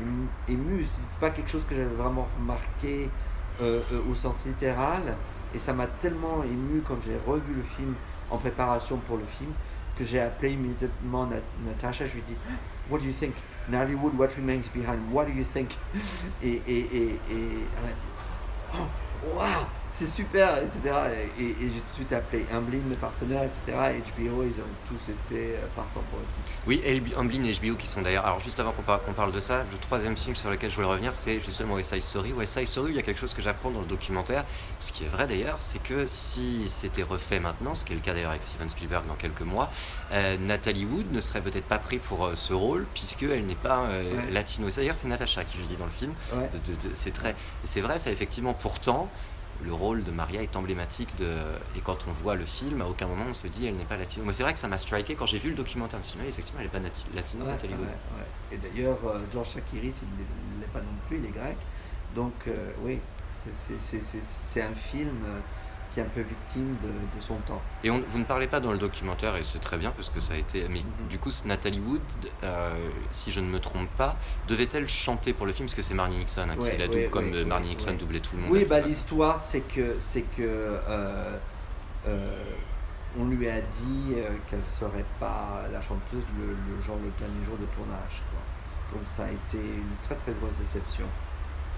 ému. 0.49 0.87
C'est 0.87 1.21
pas 1.21 1.31
quelque 1.31 1.51
chose 1.51 1.65
que 1.69 1.75
j'avais 1.75 1.95
vraiment 1.95 2.29
remarqué 2.39 3.09
euh, 3.61 3.81
euh, 3.93 4.01
au 4.11 4.15
sens 4.15 4.35
littéral. 4.47 5.03
Et 5.55 5.59
ça 5.59 5.73
m'a 5.73 5.87
tellement 5.87 6.43
ému 6.45 6.83
quand 6.87 6.97
j'ai 7.05 7.19
revu 7.27 7.55
le 7.55 7.63
film 7.63 7.95
en 8.31 8.39
préparation 8.39 8.97
pour 8.99 9.17
le 9.17 9.27
film 9.39 9.53
que 9.99 10.05
j'ai 10.05 10.21
appelé 10.21 10.53
immédiatement 10.53 11.29
Natasha. 11.67 12.07
Je 12.07 12.15
lui 12.15 12.21
ai 12.21 12.25
dit 12.29 12.37
What 12.91 12.99
do 12.99 13.05
you 13.05 13.13
think? 13.13 13.35
Nollywood, 13.69 14.19
what 14.19 14.29
remains 14.37 14.69
behind? 14.75 15.13
What 15.13 15.27
do 15.27 15.33
you 15.33 15.45
think? 15.45 15.77
Et, 16.43 16.61
et, 16.67 16.79
et, 16.79 17.09
et 17.09 17.19
elle 17.31 17.83
m'a 17.83 17.89
dit 17.89 18.75
Oh, 18.75 19.37
wow! 19.37 19.67
C'est 19.93 20.07
super, 20.07 20.57
etc. 20.59 20.95
Et, 21.39 21.55
j'ai 21.61 21.67
tout 21.69 21.75
de 21.75 21.95
suite 21.95 22.13
appelé 22.13 22.47
Amblin, 22.53 22.81
le 22.89 22.97
partenaire, 22.97 23.43
etc. 23.43 23.79
Et 23.95 24.23
HBO, 24.23 24.43
ils 24.43 24.59
ont 24.61 24.89
tous 24.89 25.13
été 25.13 25.55
euh, 25.55 25.67
partants 25.77 26.03
pour 26.11 26.19
le 26.19 26.25
Oui, 26.67 26.83
Amblin 27.17 27.45
et 27.45 27.53
HBO 27.53 27.77
qui 27.77 27.87
sont 27.87 28.01
d'ailleurs. 28.01 28.25
Alors, 28.25 28.41
juste 28.41 28.59
avant 28.59 28.73
qu'on 28.73 29.13
parle, 29.13 29.33
de 29.33 29.41
ça, 29.41 29.65
le 29.71 29.79
troisième 29.79 30.17
film 30.17 30.35
sur 30.35 30.51
lequel 30.51 30.71
je 30.71 30.77
voulais 30.77 30.89
revenir, 30.89 31.15
c'est 31.15 31.41
justement 31.41 31.75
West 31.75 31.93
Side 31.93 32.03
Story. 32.03 32.33
West 32.33 32.59
Side 32.59 32.69
Story, 32.69 32.93
il 32.93 32.97
y 32.97 32.99
a 32.99 33.03
quelque 33.03 33.21
chose 33.21 33.35
que 33.35 33.43
j'apprends 33.43 33.71
dans 33.71 33.81
le 33.81 33.87
documentaire. 33.87 34.45
Ce 34.81 34.93
qui 34.93 35.05
est 35.05 35.09
vrai 35.09 35.27
d'ailleurs, 35.27 35.59
c'est 35.61 35.83
que 35.83 36.07
si 36.07 36.65
c'était 36.69 37.03
refait 37.03 37.39
maintenant, 37.39 37.75
ce 37.75 37.85
qui 37.85 37.93
est 37.93 37.97
le 37.97 38.03
cas 38.03 38.15
d'ailleurs 38.15 38.31
avec 38.31 38.43
Steven 38.43 38.69
Spielberg 38.69 39.07
dans 39.07 39.15
quelques 39.15 39.43
mois, 39.43 39.71
euh, 40.13 40.37
Nathalie 40.39 40.87
Wood 40.87 41.13
ne 41.13 41.21
serait 41.21 41.41
peut-être 41.43 41.67
pas 41.67 41.79
pris 41.79 41.99
pour 41.99 42.27
euh, 42.27 42.33
ce 42.35 42.53
rôle, 42.55 42.87
puisqu'elle 42.95 43.47
n'est 43.47 43.55
pas 43.55 43.89
latino. 44.31 44.69
Et 44.69 44.73
d'ailleurs, 44.73 44.97
c'est 44.97 45.09
Natasha 45.09 45.45
qui 45.45 45.59
le 45.59 45.65
dit 45.65 45.77
dans 45.77 45.85
le 45.85 45.91
film. 45.91 46.15
c'est 46.95 47.13
très. 47.13 47.37
C'est 47.65 47.81
vrai, 47.81 47.99
ça 47.99 48.11
effectivement, 48.11 48.55
pourtant 48.55 49.11
le 49.65 49.73
rôle 49.73 50.05
de 50.05 50.11
Maria 50.11 50.43
est 50.43 50.57
emblématique 50.57 51.17
de. 51.17 51.31
Et 51.77 51.81
quand 51.81 52.07
on 52.09 52.13
voit 52.13 52.35
le 52.35 52.45
film, 52.45 52.83
à 52.83 52.87
aucun 52.87 53.07
moment 53.07 53.27
on 53.31 53.35
se 53.35 53.47
dit 53.47 53.67
elle 53.67 53.77
n'est 53.77 53.85
pas 53.85 53.97
latino. 53.97 54.25
Moi, 54.25 54.33
c'est 54.33 54.43
vrai 54.43 54.53
que 54.53 54.59
ça 54.59 54.69
m'a 54.69 54.79
striké 54.79 55.15
quand 55.15 55.27
j'ai 55.27 55.39
vu 55.39 55.51
le 55.51 55.57
documentaire. 55.57 56.01
Je 56.03 56.19
me 56.19 56.29
effectivement, 56.29 56.61
elle 56.61 56.67
n'est 56.67 56.89
pas 56.89 57.15
latino, 57.15 57.45
Nathalie 57.45 57.75
Et 58.51 58.57
d'ailleurs, 58.57 58.99
euh, 59.07 59.19
George 59.33 59.51
Shakiris, 59.55 59.95
il 60.03 60.61
n'est 60.61 60.67
pas 60.67 60.81
non 60.81 60.97
plus, 61.09 61.19
il 61.19 61.27
est 61.27 61.39
grec. 61.39 61.57
Donc, 62.15 62.35
euh, 62.47 62.71
oui, 62.83 62.99
C'est 63.53 64.63
un 64.63 64.75
film 64.75 65.25
qui 65.93 66.01
est 66.01 66.03
un 66.03 66.07
peu 66.07 66.23
victime 66.23 66.77
de, 66.83 67.21
son 67.21 67.37
temps. 67.37 67.61
Et 67.85 67.91
on, 67.91 68.03
vous 68.09 68.19
ne 68.19 68.25
parlez 68.25 68.47
pas 68.47 68.61
dans 68.61 68.73
le 68.73 68.79
documentaire, 68.79 69.37
et 69.37 69.45
c'est 69.45 69.59
très 69.59 69.77
bien 69.77 69.91
parce 69.91 70.09
que 70.09 70.21
ça 70.21 70.35
a 70.35 70.37
été. 70.37 70.67
Mais 70.69 70.81
mhm. 70.81 71.09
du 71.09 71.19
coup, 71.19 71.31
Nathalie 71.45 71.81
Wood, 71.81 72.01
euh, 72.43 72.71
si 73.13 73.31
je 73.31 73.41
ne 73.41 73.47
me 73.47 73.61
trompe 73.61 73.91
pas, 73.97 74.17
devait-elle 74.49 74.89
chanter 74.89 75.33
pour 75.33 75.47
le 75.47 75.53
film? 75.53 75.67
Parce 75.67 75.75
que 75.75 75.83
c'est 75.83 75.95
Marnie 75.95 76.17
Nixon 76.17 76.49
hein, 76.49 76.57
qui 76.57 76.77
la 76.77 76.89
double, 76.89 77.11
comme 77.11 77.33
euh, 77.33 77.45
Marnie 77.45 77.69
Nixon 77.71 77.95
doublait 77.95 78.21
tout 78.21 78.37
le 78.37 78.43
monde. 78.43 78.53
Oui, 78.53 78.65
bah, 78.69 78.81
l'histoire, 78.81 79.41
c'est 79.41 79.61
que. 79.61 79.97
c'est 80.01 80.25
que 80.37 80.79
euh, 80.89 81.37
on 83.19 83.27
lui 83.27 83.47
a 83.47 83.61
dit 83.61 84.15
qu'elle 84.49 84.65
serait 84.65 85.05
pas 85.21 85.65
la 85.71 85.83
chanteuse 85.83 86.25
le, 86.39 86.83
genre, 86.83 86.97
le 86.97 87.11
dernier 87.21 87.45
jour 87.45 87.59
de 87.59 87.67
tournage. 87.77 88.23
Donc 88.91 89.03
ça 89.05 89.25
a 89.25 89.29
été 89.29 89.59
une 89.59 89.97
très 90.01 90.15
très 90.15 90.33
grosse 90.33 90.57
déception. 90.59 91.05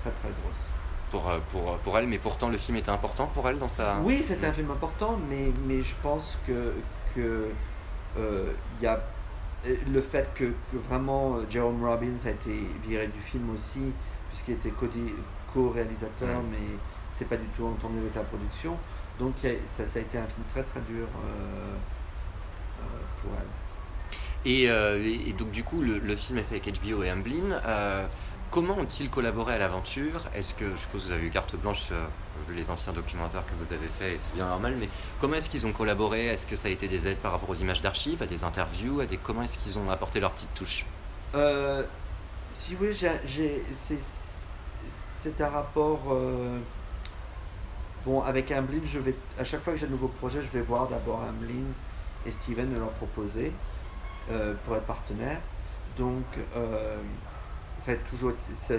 Très 0.03 0.13
très 0.13 0.29
grosse. 0.29 0.69
Euh, 1.15 1.39
pour, 1.51 1.77
pour, 1.79 1.99
elle, 1.99 2.07
mais 2.07 2.19
pourtant 2.19 2.49
le 2.49 2.59
film 2.59 2.77
était 2.77 2.91
important 2.91 3.27
pour 3.27 3.49
elle 3.49 3.59
dans 3.59 3.69
sa... 3.69 3.99
Oui, 4.03 4.23
c'était 4.23 4.47
un 4.47 4.53
film 4.53 4.71
important, 4.71 5.19
mais, 5.29 5.53
mais 5.67 5.83
je 5.83 5.95
pense 6.03 6.39
que, 6.47 6.73
que 7.15 7.49
euh, 8.19 8.53
y 8.83 8.87
a 8.87 9.01
le 9.91 10.01
fait 10.01 10.29
que, 10.35 10.53
vraiment 10.89 11.37
euh, 11.37 11.47
Jerome 11.49 11.85
Robbins 11.85 12.27
a 12.27 12.31
été 12.31 12.69
viré 12.87 13.07
du 13.07 13.21
film 13.21 13.51
aussi, 13.55 13.93
puisqu'il 14.31 14.55
était 14.55 14.73
co-réalisateur, 15.53 16.43
mais 16.51 16.77
c'est 17.19 17.29
pas 17.29 17.37
du 17.37 17.47
tout 17.57 17.67
entendu 17.67 17.99
avec 17.99 18.15
la 18.15 18.23
production. 18.23 18.77
Donc 19.19 19.35
ça, 19.67 19.87
ça, 19.87 19.99
a 19.99 20.03
été 20.03 20.19
un 20.19 20.27
film 20.27 20.45
très 20.51 20.63
très 20.65 20.81
dur 20.81 21.07
pour 23.23 23.31
elle. 23.39 24.51
Et, 24.51 24.65
et, 24.65 25.33
donc 25.33 25.53
du 25.53 25.63
coup, 25.63 25.81
le, 25.81 25.99
le, 25.99 26.17
film 26.17 26.39
est 26.39 26.43
fait 26.43 26.57
avec 26.57 26.83
HBO 26.83 27.05
et 27.05 27.13
Amblin. 27.13 27.61
Comment 28.55 28.79
ont-ils 28.79 29.11
collaboré 29.11 29.55
à 29.55 29.59
l'aventure? 29.59 30.21
Est-ce 30.33 30.55
que, 30.55 30.71
je 30.71 30.77
suppose 30.77 31.03
que 31.03 31.07
vous 31.09 31.13
avez 31.13 31.27
eu 31.27 31.31
carte 31.31 31.57
blanche 31.57 31.89
euh, 31.91 32.07
vu 32.47 32.55
les 32.55 32.71
anciens 32.71 32.93
documentaires 32.93 33.43
que 33.45 33.55
vous 33.61 33.73
avez 33.73 33.89
faits, 33.89 34.15
et 34.15 34.19
c'est 34.21 34.33
bien 34.33 34.47
normal, 34.47 34.77
mais 34.79 34.89
comment 35.21 35.35
est-ce 35.35 35.51
qu'ils 35.51 35.67
ont 35.67 35.73
collaboré? 35.73 36.27
Est-ce 36.27 36.47
que 36.47 36.55
ça 36.55 36.69
a 36.69 36.71
été 36.71 36.87
des 36.87 37.09
aides 37.09 37.19
par 37.19 37.33
rapport 37.33 37.51
aux 37.51 37.57
images 37.57 37.83
d'archives, 37.83 38.23
à 38.23 38.27
des 38.27 38.45
interviews, 38.45 39.05
des... 39.07 39.17
comment 39.17 39.43
est-ce 39.43 39.59
qu'ils 39.59 39.77
ont 39.77 39.91
apporté 39.91 40.21
leur 40.21 40.31
petite 40.31 40.55
touche? 40.55 40.87
Euh, 41.35 41.83
Si 42.57 42.77
vous 42.77 42.87
voulez, 42.87 42.95
c'est 45.21 45.41
un 45.41 45.49
rapport... 45.49 46.03
Euh, 46.13 46.61
bon, 48.07 48.23
avec 48.23 48.53
Amblin, 48.53 48.83
je 48.85 49.01
vais, 49.01 49.17
à 49.37 49.43
chaque 49.43 49.65
fois 49.65 49.73
que 49.73 49.81
j'ai 49.81 49.87
un 49.87 49.91
nouveau 49.91 50.07
projet, 50.07 50.41
je 50.43 50.57
vais 50.57 50.65
voir 50.65 50.87
d'abord 50.87 51.25
Amblin 51.29 51.65
et 52.25 52.31
Steven 52.31 52.73
de 52.73 52.79
leur 52.79 52.91
proposer 52.91 53.53
pour 54.65 54.77
être 54.77 54.87
partenaire. 54.87 55.41
Donc 55.99 56.25
ça 57.85 57.93
a 57.93 57.97
toujours, 57.97 58.33
ça, 58.63 58.75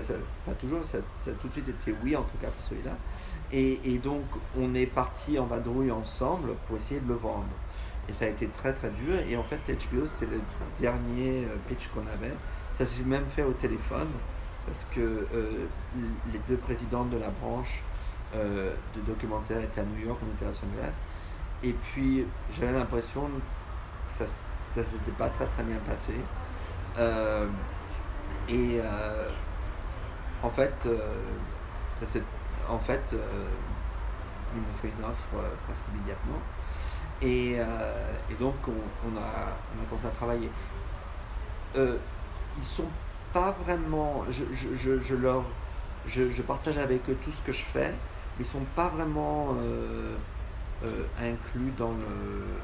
pas 0.46 0.54
toujours, 0.54 0.84
ça, 0.84 0.98
a 0.98 1.32
tout 1.34 1.48
de 1.48 1.54
suite 1.54 1.70
été 1.70 1.94
oui 2.04 2.16
en 2.16 2.24
tout 2.24 2.38
cas 2.42 2.48
pour 2.48 2.66
celui-là. 2.66 2.98
Et, 3.52 4.00
donc 4.00 4.24
on 4.60 4.74
est 4.74 4.88
parti 4.88 5.38
en 5.38 5.46
vadrouille 5.46 5.92
ensemble 5.92 6.54
pour 6.68 6.78
essayer 6.78 7.00
de 7.00 7.08
le 7.08 7.16
vendre. 7.16 7.46
Et 8.10 8.14
ça 8.14 8.26
a 8.26 8.30
été 8.30 8.48
très 8.48 8.74
très 8.74 8.90
dur. 8.90 9.20
Et 9.30 9.38
en 9.38 9.44
fait 9.44 9.58
HBO 9.68 10.08
c'était 10.08 10.32
le 10.32 10.42
dernier 10.80 11.46
euh, 11.46 11.56
pitch 11.68 11.88
qu'on 11.90 12.02
avait. 12.02 12.34
Ça 12.80 12.86
s'est 12.86 13.04
même 13.04 13.26
fait 13.28 13.44
au 13.44 13.54
téléphone 13.54 14.10
parce 14.66 14.86
que 14.86 15.00
euh, 15.00 15.68
les 16.34 16.40
deux 16.50 16.58
présidents 16.58 17.06
de 17.06 17.18
la 17.18 17.30
branche 17.30 17.84
euh, 18.36 18.74
de 18.96 19.02
documentaire 19.02 19.62
étaient 19.62 19.82
à 19.82 19.86
New 19.86 20.08
York, 20.08 20.20
on 20.24 20.36
était 20.36 20.46
à 20.46 20.48
Los 20.48 20.58
Angeles. 20.58 20.96
Et 21.64 21.74
puis 21.74 22.26
j'avais 22.58 22.74
l'impression 22.74 23.30
que 24.18 24.26
ça 24.26 24.26
ne 24.76 24.84
s'était 24.84 25.12
pas 25.16 25.30
très 25.30 25.46
très 25.46 25.64
bien 25.64 25.78
passé. 25.88 26.14
Et 28.48 28.80
euh, 28.80 29.30
en 30.44 30.50
fait, 30.50 30.74
euh, 30.86 30.98
en 32.70 32.78
fait 32.78 33.02
euh, 33.14 33.18
ils 34.54 34.62
m'ont 34.62 34.78
fait 34.82 34.90
une 34.98 35.04
offre 35.04 35.44
presque 35.66 35.84
immédiatement. 35.94 36.40
Et, 37.22 37.58
donc, 38.40 38.56
on, 38.68 39.18
a, 39.18 39.86
commencé 39.90 40.08
à 40.08 40.12
travailler. 40.12 40.50
ils 41.76 42.64
sont 42.64 42.90
pas 43.34 43.56
vraiment. 43.66 44.26
Je, 44.30 45.16
leur, 45.16 45.44
je, 46.08 46.42
partage 46.42 46.78
avec 46.78 47.10
eux 47.10 47.18
tout 47.22 47.32
ce 47.32 47.42
que 47.42 47.52
je 47.52 47.64
fais, 47.64 47.94
mais 48.38 48.46
ils 48.46 48.46
sont 48.46 48.66
pas 48.76 48.90
vraiment 48.90 49.56
inclus 51.20 51.72
dans 51.78 51.92
le. 51.92 52.60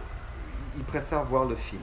Ils 0.78 0.84
préfèrent 0.84 1.24
voir 1.24 1.46
le 1.46 1.56
film. 1.56 1.82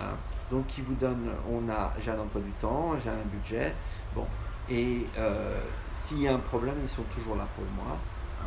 Hein. 0.00 0.14
Donc, 0.50 0.66
qui 0.68 0.80
vous 0.80 0.94
donne, 0.94 1.30
on 1.50 1.68
a, 1.70 1.92
j'ai 2.02 2.10
un 2.10 2.18
emploi 2.18 2.40
du 2.40 2.52
temps, 2.52 2.94
j'ai 3.02 3.10
un 3.10 3.26
budget, 3.30 3.74
bon, 4.14 4.26
et 4.70 5.06
euh, 5.16 5.60
s'il 5.92 6.22
y 6.22 6.28
a 6.28 6.34
un 6.34 6.38
problème, 6.38 6.74
ils 6.82 6.88
sont 6.88 7.04
toujours 7.14 7.36
là 7.36 7.46
pour 7.54 7.64
moi. 7.74 7.96
Hein. 8.42 8.44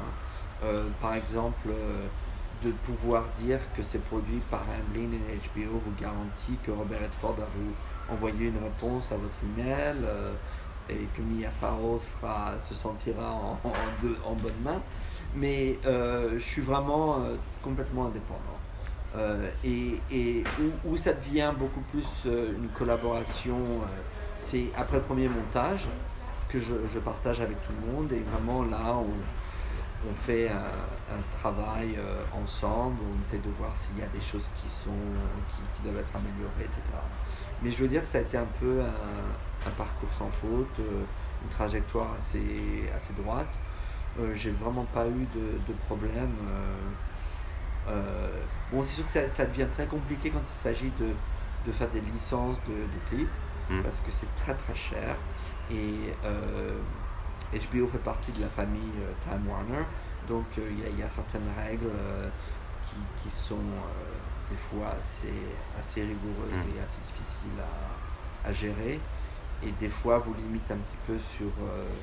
Euh, 0.63 0.87
par 1.01 1.15
exemple, 1.15 1.69
euh, 1.69 2.05
de 2.63 2.71
pouvoir 2.71 3.23
dire 3.39 3.59
que 3.75 3.81
c'est 3.83 4.03
produit 4.03 4.39
par 4.51 4.61
Amblin 4.61 5.09
et 5.13 5.61
HBO 5.61 5.81
vous 5.83 5.93
garantit 5.99 6.57
que 6.63 6.69
Robert 6.69 7.01
Redford 7.01 7.33
va 7.33 7.47
vous 7.55 8.13
envoyer 8.13 8.47
une 8.49 8.63
réponse 8.63 9.11
à 9.11 9.15
votre 9.15 9.37
email 9.43 9.95
et 10.89 11.07
que 11.15 11.21
Mia 11.23 11.49
Farrow 11.49 11.99
se 12.59 12.75
sentira 12.75 13.31
en, 13.31 13.59
en 13.63 14.33
bonne 14.35 14.61
main. 14.63 14.79
Mais 15.33 15.79
je 15.83 16.37
suis 16.37 16.61
vraiment 16.61 17.17
complètement 17.63 18.07
indépendant. 18.07 18.60
Euh, 19.15 19.49
et, 19.65 20.43
où, 20.85 20.95
ça 20.95 21.11
devient 21.13 21.51
beaucoup 21.57 21.81
plus 21.91 22.07
euh, 22.25 22.53
une 22.55 22.69
collaboration, 22.69 23.57
euh, 23.57 23.85
c'est 24.37 24.67
après 24.77 24.97
le 24.97 25.03
premier 25.03 25.27
montage 25.27 25.87
que 26.47 26.59
je, 26.59 26.99
partage 26.99 27.41
avec 27.41 27.61
tout 27.61 27.73
le 27.81 27.91
monde 27.91 28.11
et 28.11 28.19
vraiment 28.19 28.63
là 28.63 28.95
on, 28.95 30.09
on 30.09 30.13
fait 30.13 30.49
un, 30.49 31.39
travail 31.39 31.97
ensemble, 32.33 32.97
on 33.13 33.21
essaie 33.21 33.37
de 33.37 33.49
voir 33.57 33.75
s'il 33.75 33.97
y 33.99 34.01
a 34.01 34.07
des 34.07 34.21
choses 34.21 34.49
qui, 34.55 34.69
sont, 34.69 34.91
qui, 35.75 35.83
doivent 35.83 35.99
être 35.99 36.15
améliorées, 36.15 36.65
etc. 36.65 36.81
Mais 37.61 37.71
je 37.71 37.77
veux 37.77 37.87
dire 37.87 38.01
que 38.01 38.07
ça 38.07 38.17
a 38.17 38.21
été 38.21 38.37
un 38.37 38.47
peu 38.59 38.81
un, 38.81 39.69
parcours 39.71 40.09
sans 40.17 40.29
faute, 40.31 40.79
une 40.79 41.49
trajectoire 41.49 42.13
assez, 42.17 42.89
assez 42.95 43.13
droite. 43.13 43.53
J'ai 44.35 44.51
vraiment 44.51 44.85
pas 44.93 45.07
eu 45.07 45.27
de, 45.33 45.57
de 45.67 45.73
problème. 45.87 46.31
Euh, 47.87 48.29
bon, 48.71 48.83
c'est 48.83 48.95
sûr 48.95 49.05
que 49.05 49.11
ça, 49.11 49.45
devient 49.45 49.67
très 49.73 49.85
compliqué 49.85 50.29
quand 50.29 50.41
il 50.41 50.57
s'agit 50.57 50.91
de, 50.99 51.13
de, 51.65 51.71
faire 51.71 51.89
des 51.89 52.01
licences 52.01 52.57
de, 52.67 52.75
clips, 53.09 53.29
mm. 53.69 53.81
parce 53.81 53.99
que 54.01 54.11
c'est 54.11 54.33
très 54.35 54.53
très 54.53 54.75
cher. 54.75 55.15
Et 55.71 55.95
HBO 56.21 57.85
euh, 57.85 57.87
fait 57.91 58.03
partie 58.03 58.31
de 58.31 58.41
la 58.41 58.49
famille 58.49 58.91
euh, 59.01 59.13
Time 59.23 59.47
Warner, 59.49 59.83
donc 60.27 60.45
il 60.57 60.99
y, 60.99 61.03
a 61.03 61.09
certaines 61.09 61.49
règles 61.57 61.89
qui, 62.83 62.95
qui, 63.23 63.35
sont 63.35 63.55
des 64.49 64.57
fois 64.69 64.93
assez, 65.01 65.33
assez 65.79 66.01
rigoureuses 66.01 66.65
mm. 66.65 66.77
et 66.77 66.81
assez 66.81 66.99
difficiles 67.07 67.59
à, 67.59 68.49
à, 68.49 68.53
gérer. 68.53 68.99
Et 69.63 69.71
des 69.79 69.89
fois, 69.89 70.17
vous 70.19 70.33
limitez 70.33 70.73
un 70.73 70.77
petit 70.77 70.97
peu 71.05 71.17
sur 71.37 71.51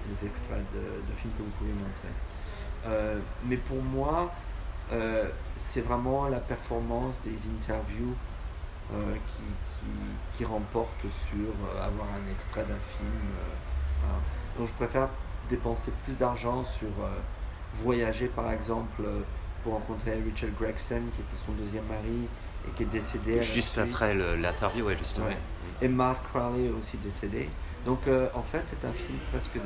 les 0.09 0.27
extraits 0.27 0.65
de, 0.73 0.79
de, 0.79 1.17
films 1.17 1.33
que 1.37 1.43
vous 1.43 1.51
pouvez 1.59 1.73
montrer. 1.73 3.23
mais 3.45 3.57
pour 3.57 3.83
moi, 3.83 4.33
euh, 4.93 5.29
c'est 5.57 5.83
vraiment 5.83 6.29
la 6.29 6.39
performance 6.39 7.21
des 7.23 7.37
interviews 7.59 8.15
euh, 8.95 9.15
qui, 9.15 10.37
qui, 10.37 10.45
remporte 10.45 11.01
sur 11.03 11.39
euh, 11.39 11.87
avoir 11.87 12.09
un 12.15 12.33
extrait 12.33 12.63
d'un 12.63 12.79
film. 12.97 13.13
Donc 14.59 14.69
je 14.69 14.73
préfère 14.73 15.09
dépenser 15.51 15.93
plus 16.05 16.15
d'argent 16.15 16.65
sur 16.65 16.89
voyager 17.75 18.27
par 18.27 18.51
exemple 18.51 19.03
pour 19.63 19.75
rencontrer 19.75 20.13
Richard 20.13 20.51
Gregson 20.59 21.03
qui 21.15 21.23
était 21.23 21.43
son 21.47 21.53
deuxième 21.53 21.85
mari 21.85 22.29
et 22.67 22.71
qui 22.77 22.83
est 22.85 22.87
décédé. 22.87 23.43
Juste 23.43 23.79
après 23.79 24.15
l'interview, 24.15 24.87
ouais, 24.87 24.97
justement. 24.97 25.27
Et 25.81 25.89
Mark 25.89 26.23
Crowley 26.33 26.67
est 26.67 26.71
aussi 26.71 26.97
décédé. 26.97 27.49
Donc 27.85 28.01
en 28.35 28.43
fait 28.43 28.65
c'est 28.67 28.87
un 28.87 28.93
film 28.93 29.19
presque 29.31 29.59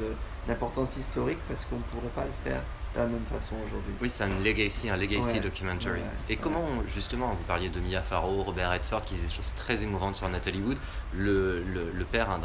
d'importance 0.47 0.97
historique 0.97 1.39
parce 1.49 1.65
qu'on 1.65 1.77
ne 1.77 1.83
pourrait 1.83 2.13
pas 2.15 2.25
le 2.25 2.51
faire 2.51 2.63
de 2.95 3.01
la 3.01 3.07
même 3.07 3.25
façon 3.33 3.55
aujourd'hui. 3.67 3.95
Oui, 4.01 4.11
c'est 4.11 4.25
un 4.25 4.39
legacy, 4.39 4.91
un 4.91 4.97
legacy 4.97 5.41
documentary. 5.41 6.01
et 6.29 6.37
comment, 6.37 6.67
justement, 6.87 7.29
vous 7.29 7.45
parliez 7.45 7.69
de 7.69 7.81
Mia 7.81 8.03
Farrow, 8.03 8.43
Robert 8.43 8.71
Redford, 8.71 9.03
qui 9.03 9.15
disaient 9.15 9.27
des 9.27 9.33
choses 9.33 9.55
très 9.55 9.83
émouvantes 9.83 10.17
sur 10.17 10.29
Natalie 10.29 10.61
Wood, 10.61 10.79
le, 11.15 11.63
le, 11.63 12.05
père 12.05 12.31
hein, 12.31 12.41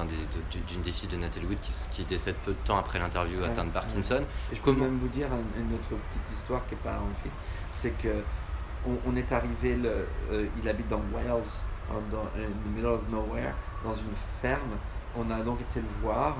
d'une 0.67 0.81
des, 0.81 0.91
filles 0.91 1.09
de 1.09 1.17
Natalie 1.17 1.45
Wood 1.45 1.59
qui, 1.61 1.73
qui, 1.91 2.03
décède 2.05 2.35
peu 2.45 2.51
de 2.51 2.57
temps 2.65 2.77
après 2.77 2.99
l'interview 2.99 3.43
atteint 3.43 3.65
de 3.65 3.71
Parkinson. 3.71 4.23
Et 4.51 4.55
je 4.55 4.61
peux 4.61 4.71
même 4.71 4.97
vous 4.99 5.09
dire 5.09 5.27
une 5.57 5.73
autre 5.73 5.89
petite 5.89 6.33
histoire 6.33 6.65
qui 6.67 6.75
n'est 6.75 6.81
pas 6.81 6.97
en 6.97 7.21
film, 7.21 7.33
c'est 7.75 7.97
que 8.01 8.23
on, 9.05 9.15
est 9.15 9.31
arrivé, 9.31 9.75
le, 9.75 10.07
euh, 10.31 10.45
il 10.61 10.69
habite 10.69 10.87
dans 10.87 11.01
Wales, 11.13 11.43
dans, 12.11 12.21
in 12.39 12.47
the 12.63 12.75
middle 12.75 12.91
of 12.91 13.01
nowhere, 13.09 13.53
dans 13.83 13.93
une 13.93 14.15
ferme. 14.41 14.77
On 15.17 15.29
a 15.31 15.39
donc 15.41 15.59
été 15.61 15.81
le 15.81 15.87
voir. 16.01 16.35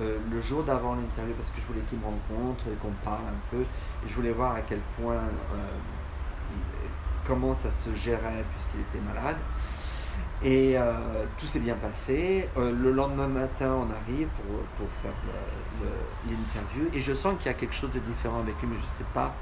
Euh, 0.00 0.18
le 0.30 0.42
jour 0.42 0.62
d'avant 0.62 0.94
l'interview 0.94 1.32
parce 1.34 1.50
que 1.50 1.60
je 1.60 1.66
voulais 1.66 1.80
qu'il 1.88 1.98
me 1.98 2.04
rencontre 2.04 2.64
et 2.68 2.74
qu'on 2.82 2.92
parle 3.04 3.24
un 3.28 3.40
peu. 3.50 3.62
Et 3.62 4.08
je 4.08 4.14
voulais 4.14 4.32
voir 4.32 4.54
à 4.54 4.60
quel 4.60 4.80
point, 5.00 5.14
euh, 5.14 5.56
comment 7.26 7.54
ça 7.54 7.70
se 7.70 7.92
gérait 7.94 8.44
puisqu'il 8.54 8.80
était 8.80 9.04
malade. 9.06 9.36
Et 10.42 10.76
euh, 10.78 10.92
tout 11.38 11.46
s'est 11.46 11.60
bien 11.60 11.76
passé. 11.76 12.48
Le 12.56 12.92
lendemain 12.92 13.26
matin, 13.26 13.70
on 13.72 13.90
arrive 13.90 14.28
pour, 14.28 14.60
pour 14.76 14.88
faire 15.02 15.12
l'interview. 16.28 16.90
Et 16.92 17.00
je 17.00 17.14
sens 17.14 17.36
qu'il 17.38 17.46
y 17.46 17.54
a 17.54 17.54
quelque 17.54 17.74
chose 17.74 17.90
de 17.92 18.00
différent 18.00 18.40
avec 18.40 18.54
lui, 18.60 18.68
mais 18.68 18.76
je 18.76 18.82
ne 18.82 18.98
sais 18.98 19.10
pas. 19.14 19.32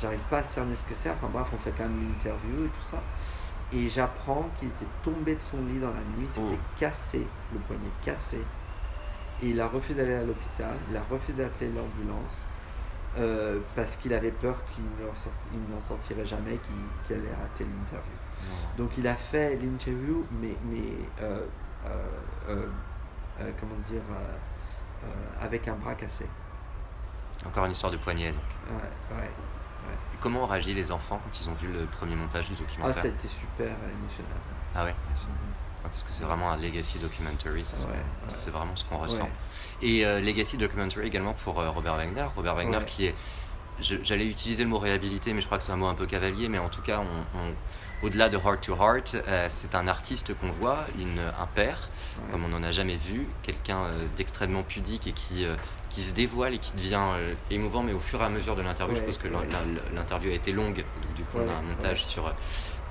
J'arrive 0.00 0.20
pas 0.30 0.38
à 0.38 0.44
cerner 0.44 0.76
ce 0.76 0.84
que 0.84 0.94
c'est. 0.94 1.10
Enfin 1.10 1.28
bref, 1.32 1.48
on 1.52 1.58
fait 1.58 1.72
quand 1.76 1.84
même 1.84 1.98
l'interview 2.00 2.66
et 2.66 2.68
tout 2.68 2.84
ça. 2.88 2.98
Et 3.72 3.88
j'apprends 3.88 4.48
qu'il 4.58 4.68
était 4.68 4.86
tombé 5.02 5.34
de 5.34 5.42
son 5.42 5.58
lit 5.66 5.80
dans 5.80 5.88
la 5.88 6.00
nuit, 6.16 6.26
il 6.26 6.30
s'était 6.30 6.46
Oh. 6.52 6.78
cassé, 6.78 7.26
le 7.52 7.58
poignet 7.60 7.82
cassé. 8.04 8.38
Et 9.42 9.50
il 9.50 9.60
a 9.60 9.68
refusé 9.68 9.94
d'aller 9.94 10.14
à 10.14 10.24
l'hôpital, 10.24 10.76
il 10.90 10.96
a 10.96 11.02
refusé 11.08 11.34
d'appeler 11.34 11.70
l'ambulance 11.70 12.44
euh, 13.18 13.60
parce 13.76 13.96
qu'il 13.96 14.12
avait 14.12 14.30
peur 14.32 14.56
qu'il 14.74 14.84
n'en 14.84 15.80
sortirait 15.80 16.26
jamais, 16.26 16.58
qu'il 17.06 17.16
allait 17.16 17.30
rater 17.30 17.64
l'interview. 17.64 18.12
Donc 18.76 18.90
il 18.98 19.06
a 19.06 19.14
fait 19.14 19.56
l'interview, 19.56 20.24
mais, 20.40 20.54
mais 20.64 20.92
euh, 21.22 21.46
euh, 22.48 22.66
comment 23.60 23.76
dire, 23.88 24.02
avec 25.40 25.68
un 25.68 25.74
bras 25.76 25.94
cassé. 25.94 26.26
Encore 27.46 27.64
une 27.66 27.72
histoire 27.72 27.92
de 27.92 27.96
poignet. 27.98 28.32
donc. 28.32 28.76
Ouais, 28.76 29.16
ouais. 29.16 29.30
Comment 30.20 30.42
ont 30.42 30.46
réagi 30.46 30.74
les 30.74 30.90
enfants 30.90 31.20
quand 31.22 31.40
ils 31.40 31.48
ont 31.48 31.54
vu 31.54 31.68
le 31.72 31.86
premier 31.86 32.16
montage 32.16 32.48
du 32.48 32.54
Ah, 32.58 32.62
documentaire? 32.62 33.02
c'était 33.02 33.28
super 33.28 33.66
émotionnel. 33.68 34.36
Ah 34.74 34.84
ouais 34.84 34.94
Ouais, 35.84 35.90
Parce 35.90 36.02
que 36.04 36.10
c'est 36.10 36.24
vraiment 36.24 36.50
un 36.50 36.56
legacy 36.56 36.98
documentary, 36.98 37.62
c'est 37.64 37.78
ce 37.78 37.86
qu'on- 37.86 37.92
Ouais, 37.92 37.98
ouais. 37.98 38.32
c'est 38.34 38.50
vraiment 38.50 38.74
ce 38.76 38.84
qu'on 38.84 38.98
ressent. 38.98 39.28
Et 39.82 40.04
euh, 40.04 40.20
legacy 40.20 40.56
documentary 40.56 41.06
également 41.06 41.34
pour 41.34 41.60
euh, 41.60 41.70
Robert 41.70 41.96
Wagner. 41.96 42.26
Robert 42.34 42.54
Wagner 42.56 42.80
qui 42.86 43.06
est, 43.06 43.14
j'allais 43.80 44.26
utiliser 44.26 44.64
le 44.64 44.68
mot 44.70 44.78
réhabilité, 44.78 45.32
mais 45.32 45.40
je 45.40 45.46
crois 45.46 45.58
que 45.58 45.64
c'est 45.64 45.72
un 45.72 45.76
mot 45.76 45.86
un 45.86 45.94
peu 45.94 46.06
cavalier, 46.06 46.48
mais 46.48 46.58
en 46.58 46.68
tout 46.68 46.82
cas, 46.82 46.98
on- 47.00 47.38
on- 47.38 47.54
au-delà 48.06 48.28
de 48.28 48.36
Heart 48.36 48.60
to 48.62 48.74
Heart, 48.76 49.16
euh, 49.28 49.46
c'est 49.48 49.74
un 49.74 49.86
artiste 49.88 50.32
qu'on 50.38 50.50
voit, 50.50 50.78
une, 50.98 51.18
un 51.20 51.46
père, 51.46 51.88
Ouais. 52.18 52.32
comme 52.32 52.44
on 52.44 52.48
n'en 52.48 52.62
a 52.64 52.70
jamais 52.72 52.96
vu, 52.96 53.26
quelqu'un 53.42 53.84
euh, 53.84 54.04
d'extrêmement 54.16 54.62
pudique 54.64 55.06
et 55.06 55.12
qui, 55.12 55.44
euh, 55.44 55.54
qui 55.90 56.02
se 56.02 56.12
dévoile 56.14 56.54
et 56.54 56.58
qui 56.58 56.72
devient 56.72 57.00
émouvant, 57.50 57.82
mais 57.82 57.92
au 57.92 57.98
fur 58.00 58.20
et 58.20 58.24
à 58.24 58.28
mesure 58.28 58.54
de 58.56 58.62
l'interview, 58.62 58.94
je 58.96 59.02
pense 59.02 59.18
que 59.18 59.26
ouais. 59.28 59.46
l'interview 59.94 60.30
a 60.30 60.34
été 60.34 60.52
longue, 60.52 60.76
donc 61.02 61.14
du 61.14 61.22
coup 61.24 61.38
on 61.38 61.48
a 61.48 61.54
un 61.54 61.62
montage 61.62 62.04
sur 62.04 62.32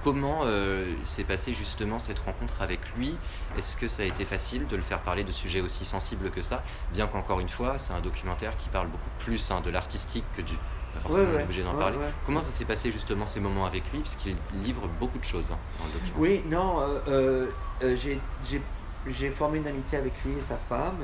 comment 0.03 0.41
euh, 0.45 0.93
s'est 1.05 1.23
passée 1.23 1.53
justement 1.53 1.99
cette 1.99 2.19
rencontre 2.19 2.61
avec 2.61 2.79
lui? 2.97 3.17
Est-ce 3.57 3.75
que 3.75 3.87
ça 3.87 4.03
a 4.03 4.05
été 4.05 4.25
facile 4.25 4.67
de 4.67 4.75
le 4.75 4.81
faire 4.81 4.99
parler 5.01 5.23
de 5.23 5.31
sujets 5.31 5.61
aussi 5.61 5.85
sensibles 5.85 6.29
que 6.31 6.41
ça, 6.41 6.63
bien 6.93 7.07
qu'encore 7.07 7.39
une 7.39 7.49
fois, 7.49 7.79
c'est 7.79 7.93
un 7.93 8.01
documentaire 8.01 8.55
qui 8.57 8.69
parle 8.69 8.87
beaucoup 8.87 9.09
plus 9.19 9.51
hein, 9.51 9.61
de 9.61 9.69
l'artistique 9.69 10.25
que 10.35 10.41
du... 10.41 10.53
Pas 10.93 10.99
forcément 11.01 11.29
Ouais, 11.29 11.35
ouais, 11.35 11.43
obligé 11.43 11.63
d'en 11.63 11.73
ouais, 11.73 11.79
parler. 11.79 11.97
Comment 12.25 12.41
ça 12.41 12.51
s'est 12.51 12.65
passé 12.65 12.91
justement 12.91 13.25
ces 13.25 13.39
moments 13.39 13.65
avec 13.65 13.83
lui, 13.91 13.99
puisqu'il 13.99 14.35
livre 14.63 14.87
beaucoup 14.99 15.19
de 15.19 15.23
choses 15.23 15.51
hein, 15.51 15.57
dans 15.79 15.85
le 15.85 15.91
documentaire. 15.91 16.19
Oui, 16.19 16.43
non, 16.49 16.79
euh, 17.07 17.47
euh, 17.81 17.95
j'ai- 17.95 19.31
formé 19.31 19.59
une 19.59 19.67
amitié 19.67 19.97
avec 19.97 20.13
lui 20.25 20.37
et 20.37 20.41
sa 20.41 20.57
femme, 20.57 20.97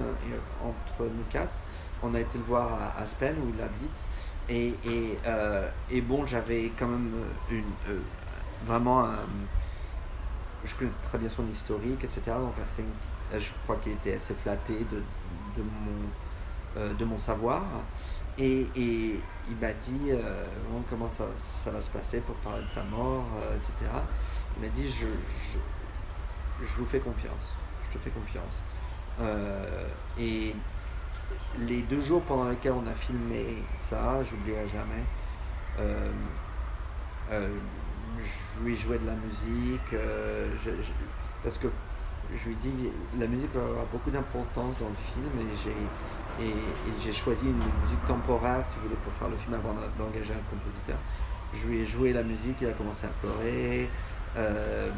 entre 0.63 1.09
nous 1.09 1.23
quatre. 1.29 1.53
On 2.01 2.15
a 2.15 2.19
été 2.19 2.37
le 2.37 2.43
voir 2.45 2.69
à 2.73 3.01
Aspen, 3.01 3.35
où 3.39 3.53
il 3.55 3.61
habite. 3.61 3.99
Et, 4.49 4.73
et, 4.89 5.17
et 5.89 6.01
bon, 6.01 6.25
j'avais 6.25 6.71
quand 6.77 6.87
même 6.87 7.11
une, 7.49 7.63
vraiment 8.65 9.05
un- 9.05 9.25
Je 10.65 10.73
connais 10.75 10.91
très 11.01 11.17
bien 11.17 11.29
son 11.29 11.47
historique, 11.49 12.03
etc. 12.03 12.21
Donc, 12.39 12.53
euh, 12.57 13.39
je 13.39 13.49
crois 13.63 13.75
qu'il 13.77 13.93
était 13.93 14.13
assez 14.15 14.33
flatté 14.33 14.73
de, 14.91 14.97
de, 15.57 15.63
mon, 15.63 16.09
euh, 16.77 16.93
de 16.93 17.05
mon 17.05 17.17
savoir. 17.17 17.63
Et, 18.37 18.67
et 18.75 19.19
il 19.49 19.55
m'a 19.61 19.73
dit 19.73 20.09
euh, 20.11 20.45
comment 20.89 21.09
ça, 21.09 21.25
ça 21.35 21.69
va 21.71 21.81
se 21.81 21.89
passer 21.89 22.19
pour 22.21 22.35
parler 22.37 22.63
de 22.63 22.69
sa 22.69 22.83
mort, 22.83 23.25
euh, 23.41 23.57
etc. 23.57 23.91
Il 24.57 24.63
m'a 24.63 24.69
dit 24.73 24.87
je, 24.91 25.05
je, 26.65 26.75
vous 26.77 26.85
fais 26.85 26.99
confiance. 26.99 27.55
Je 27.89 27.97
te 27.97 28.03
fais 28.03 28.09
confiance. 28.11 28.55
Euh, 29.21 29.87
et 30.17 30.55
les 31.59 31.81
deux 31.83 32.01
jours 32.01 32.23
pendant 32.23 32.49
lesquels 32.49 32.71
on 32.73 32.87
a 32.87 32.93
filmé 32.95 33.63
ça, 33.75 34.23
j'oublierai 34.23 34.67
jamais. 34.69 35.03
Je 38.19 38.63
lui 38.63 38.77
jouais 38.77 38.97
de 38.99 39.05
la 39.07 39.13
musique. 39.15 39.93
euh, 39.93 40.47
parce 41.43 41.57
que 41.57 41.67
je 42.35 42.47
lui 42.49 42.55
dis 42.55 42.89
la 43.19 43.27
musique 43.27 43.53
va 43.53 43.61
avoir 43.61 43.85
beaucoup 43.91 44.09
d'importance 44.09 44.75
dans 44.79 44.87
le 44.89 44.95
film 44.95 45.29
et 46.41 46.53
j'ai 47.03 47.13
choisi 47.13 47.45
une 47.45 47.57
musique 47.57 48.05
temporaire 48.07 48.65
si 48.65 48.75
vous 48.77 48.83
voulez 48.83 48.95
pour 49.03 49.13
faire 49.13 49.27
le 49.29 49.35
film 49.37 49.53
avant 49.53 49.73
d'en- 49.73 50.05
d'engager 50.05 50.33
un 50.33 50.49
compositeur 50.49 50.97
je 51.53 51.67
lui 51.67 51.79
ai 51.81 51.85
joué 51.85 52.13
la 52.13 52.23
musique 52.23 52.55
il 52.61 52.67
a 52.67 52.71
commencé 52.71 53.05
à 53.05 53.09
pleurer 53.21 53.87
euh, 54.37 54.89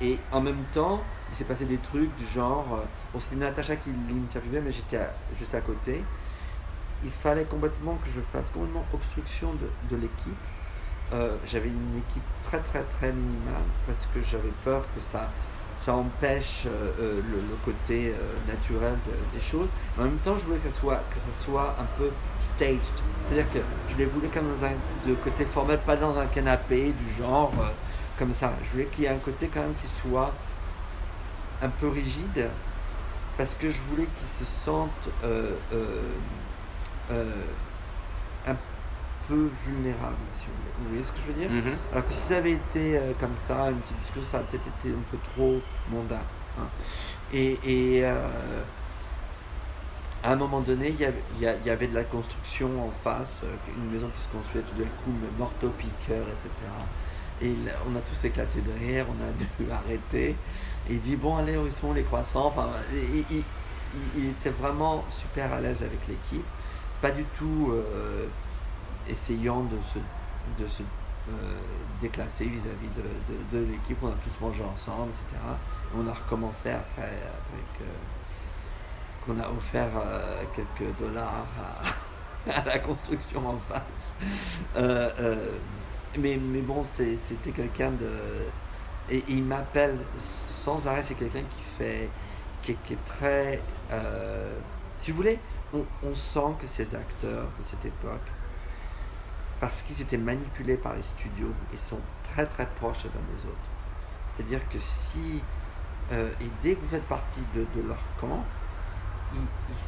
et 0.00 0.16
en 0.32 0.40
même 0.40 0.62
temps 0.72 1.02
il 1.30 1.36
s'est 1.36 1.44
passé 1.44 1.64
des 1.66 1.76
trucs 1.78 2.14
du 2.16 2.26
genre 2.26 2.66
euh, 2.72 2.84
bon 3.12 3.18
c'était 3.20 3.36
Natacha 3.36 3.76
qui 3.76 3.90
l'interviewait 4.08 4.60
mais 4.62 4.72
j'étais 4.72 5.00
juste 5.36 5.54
à 5.54 5.60
côté 5.60 6.02
il 7.04 7.10
fallait 7.10 7.44
complètement 7.44 7.96
que 7.96 8.08
je 8.14 8.20
fasse 8.20 8.48
complètement 8.50 8.86
obstruction 8.94 9.52
de 9.90 9.96
l'équipe 9.96 10.38
euh, 11.12 11.36
j'avais 11.46 11.68
une 11.68 11.98
équipe 11.98 12.22
très 12.42 12.58
très 12.58 12.82
très 12.82 13.12
minimale 13.12 13.62
parce 13.86 14.06
que 14.14 14.20
j'avais 14.22 14.52
peur 14.64 14.82
que 14.94 15.02
ça, 15.02 15.28
ça 15.78 15.94
empêche 15.94 16.64
euh, 16.66 16.90
euh, 17.00 17.20
le, 17.30 17.56
côté 17.64 18.14
naturel 18.46 18.94
de- 19.06 19.38
des 19.38 19.44
choses. 19.44 19.68
Mais 19.96 20.04
en 20.04 20.06
même 20.06 20.18
temps, 20.18 20.38
je 20.38 20.44
voulais 20.44 20.58
que 20.58 20.70
ça 20.70 20.78
soit, 20.78 20.96
que 21.10 21.16
ça 21.16 21.44
soit 21.44 21.74
un 21.80 21.86
peu 21.98 22.10
staged. 22.40 22.80
C'est-à-dire 23.28 23.52
que 23.52 23.58
je 23.90 23.96
les 23.96 24.06
voulais 24.06 24.28
comme 24.28 24.48
dans 24.56 24.64
un 24.66 24.72
de 25.08 25.14
côté 25.16 25.44
formel, 25.44 25.78
pas 25.80 25.96
dans 25.96 26.18
un 26.18 26.26
canapé 26.26 26.92
du 26.92 27.14
genre 27.18 27.52
comme 28.18 28.32
ça. 28.32 28.52
Je 28.64 28.70
voulais 28.72 28.86
qu'il 28.86 29.04
y 29.04 29.06
ait 29.06 29.10
un 29.10 29.18
côté 29.18 29.48
quand 29.52 29.60
même 29.60 29.74
qui 29.82 29.88
soit 30.00 30.32
un 31.62 31.68
peu 31.68 31.88
rigide 31.88 32.48
parce 33.36 33.54
que 33.54 33.68
je 33.70 33.80
voulais 33.82 34.06
qu'ils 34.06 34.28
se 34.28 34.44
sentent 34.44 35.08
un 37.10 38.54
peu 38.54 38.69
vulnérables, 39.36 40.16
si 40.38 40.46
vous 40.46 40.52
voulez. 40.56 40.72
Vous 40.78 40.88
voyez 40.88 41.04
ce 41.04 41.12
que 41.12 41.18
je 41.26 41.26
veux 41.32 41.38
dire 41.38 41.50
Mhm. 41.50 41.76
alors 41.92 42.06
que 42.06 42.12
si 42.12 42.20
ça 42.20 42.36
avait 42.36 42.52
été 42.52 42.96
euh, 42.96 43.12
comme 43.18 43.36
ça, 43.36 43.70
une 43.70 43.78
petite 43.78 43.96
discussion, 43.98 44.28
ça 44.30 44.38
aurait 44.38 44.46
peut-être 44.48 44.66
été 44.68 44.90
un 44.90 45.02
peu 45.10 45.18
trop 45.34 45.60
mondain. 45.90 46.20
hein. 46.58 46.68
Et, 47.32 47.96
et, 47.98 48.04
euh, 48.04 48.12
à 50.22 50.32
un 50.32 50.36
moment 50.36 50.60
donné, 50.60 50.90
il 50.90 50.96
y, 50.96 51.04
avait, 51.04 51.22
il 51.34 51.40
y 51.40 51.46
a- 51.46 51.72
avait 51.72 51.86
de 51.88 51.94
la 51.94 52.04
construction 52.04 52.86
en 52.86 52.90
face, 52.90 53.40
euh, 53.42 53.56
une 53.74 53.88
maison 53.90 54.08
qui 54.14 54.20
se 54.20 54.28
construisait 54.28 54.66
tout 54.66 54.74
d'un 54.74 54.88
coup, 55.02 55.12
mais 55.20 55.28
morteau-piqueur, 55.38 56.26
etc. 56.28 56.50
Et 57.40 57.56
là, 57.56 57.72
on 57.86 57.96
a 57.96 58.00
tous 58.00 58.22
éclaté 58.26 58.60
de 58.60 58.70
rire, 58.72 59.06
on 59.08 59.22
a 59.22 59.32
dû 59.66 59.70
arrêter. 59.72 60.36
Et 60.90 60.94
il 60.94 61.00
dit 61.00 61.16
Bon, 61.16 61.36
allez, 61.36 61.56
où 61.56 61.70
sont 61.70 61.92
les 61.94 62.02
croissants? 62.02 62.46
Enfin, 62.48 62.68
il, 62.92 63.24
il- 63.30 63.44
il 64.16 64.28
était 64.28 64.50
vraiment 64.50 65.04
super 65.10 65.52
à 65.52 65.60
l'aise 65.60 65.82
avec 65.82 66.06
l'équipe, 66.06 66.44
pas 67.00 67.10
du 67.10 67.24
tout 67.24 67.70
euh, 67.72 68.26
essayant 69.08 69.60
de 69.64 69.78
se, 69.82 70.62
de 70.62 70.68
se 70.68 70.82
euh, 70.82 71.32
déclasser 72.00 72.44
vis-à-vis 72.44 72.88
de, 72.96 73.58
de- 73.58 73.64
l'équipe. 73.66 73.98
On 74.02 74.08
a 74.08 74.14
tous 74.24 74.40
mangé 74.40 74.62
ensemble, 74.62 75.10
etc. 75.10 75.42
On 75.96 76.06
a 76.08 76.12
recommencé 76.14 76.70
après 76.70 77.02
avec. 77.02 77.88
qu'on 79.26 79.38
a 79.40 79.48
offert 79.48 79.90
euh, 79.96 80.42
quelques 80.54 80.96
dollars 80.98 81.46
à, 82.46 82.62
la 82.66 82.78
construction 82.78 83.46
en 83.48 83.58
face. 83.58 84.12
Euh, 84.76 85.50
mais, 86.18 86.38
mais 86.40 86.60
bon, 86.62 86.82
c'était 86.82 87.50
quelqu'un 87.52 87.90
de. 87.90 88.10
Et, 89.10 89.22
il 89.28 89.42
m'appelle 89.44 89.98
sans 90.18 90.86
arrêt, 90.86 91.02
c'est 91.02 91.14
quelqu'un 91.14 91.40
qui 91.42 91.62
fait. 91.78 92.08
qui, 92.62 92.74
qui 92.86 92.94
est 92.94 93.04
très. 93.06 93.60
si 95.00 95.10
vous 95.10 95.18
voulez, 95.18 95.38
on 95.72 96.14
sent 96.14 96.54
que 96.60 96.66
ces 96.66 96.94
acteurs 96.94 97.46
de 97.58 97.62
cette 97.62 97.84
époque, 97.84 98.26
parce 99.60 99.82
qu'ils 99.82 100.00
étaient 100.00 100.16
manipulés 100.16 100.76
par 100.76 100.94
les 100.94 101.02
studios, 101.02 101.52
ils 101.72 101.78
sont 101.78 102.00
très 102.24 102.46
très 102.46 102.66
proches 102.66 103.04
les 103.04 103.10
uns 103.10 103.36
des 103.36 103.44
autres. 103.46 103.68
C'est-à-dire 104.34 104.66
que 104.70 104.78
si. 104.78 105.42
euh, 106.12 106.30
et 106.40 106.50
dès 106.62 106.74
que 106.74 106.80
vous 106.80 106.88
faites 106.88 107.06
partie 107.06 107.40
de, 107.54 107.66
leur 107.86 107.98
camp, 108.20 108.44
ils, 109.34 109.40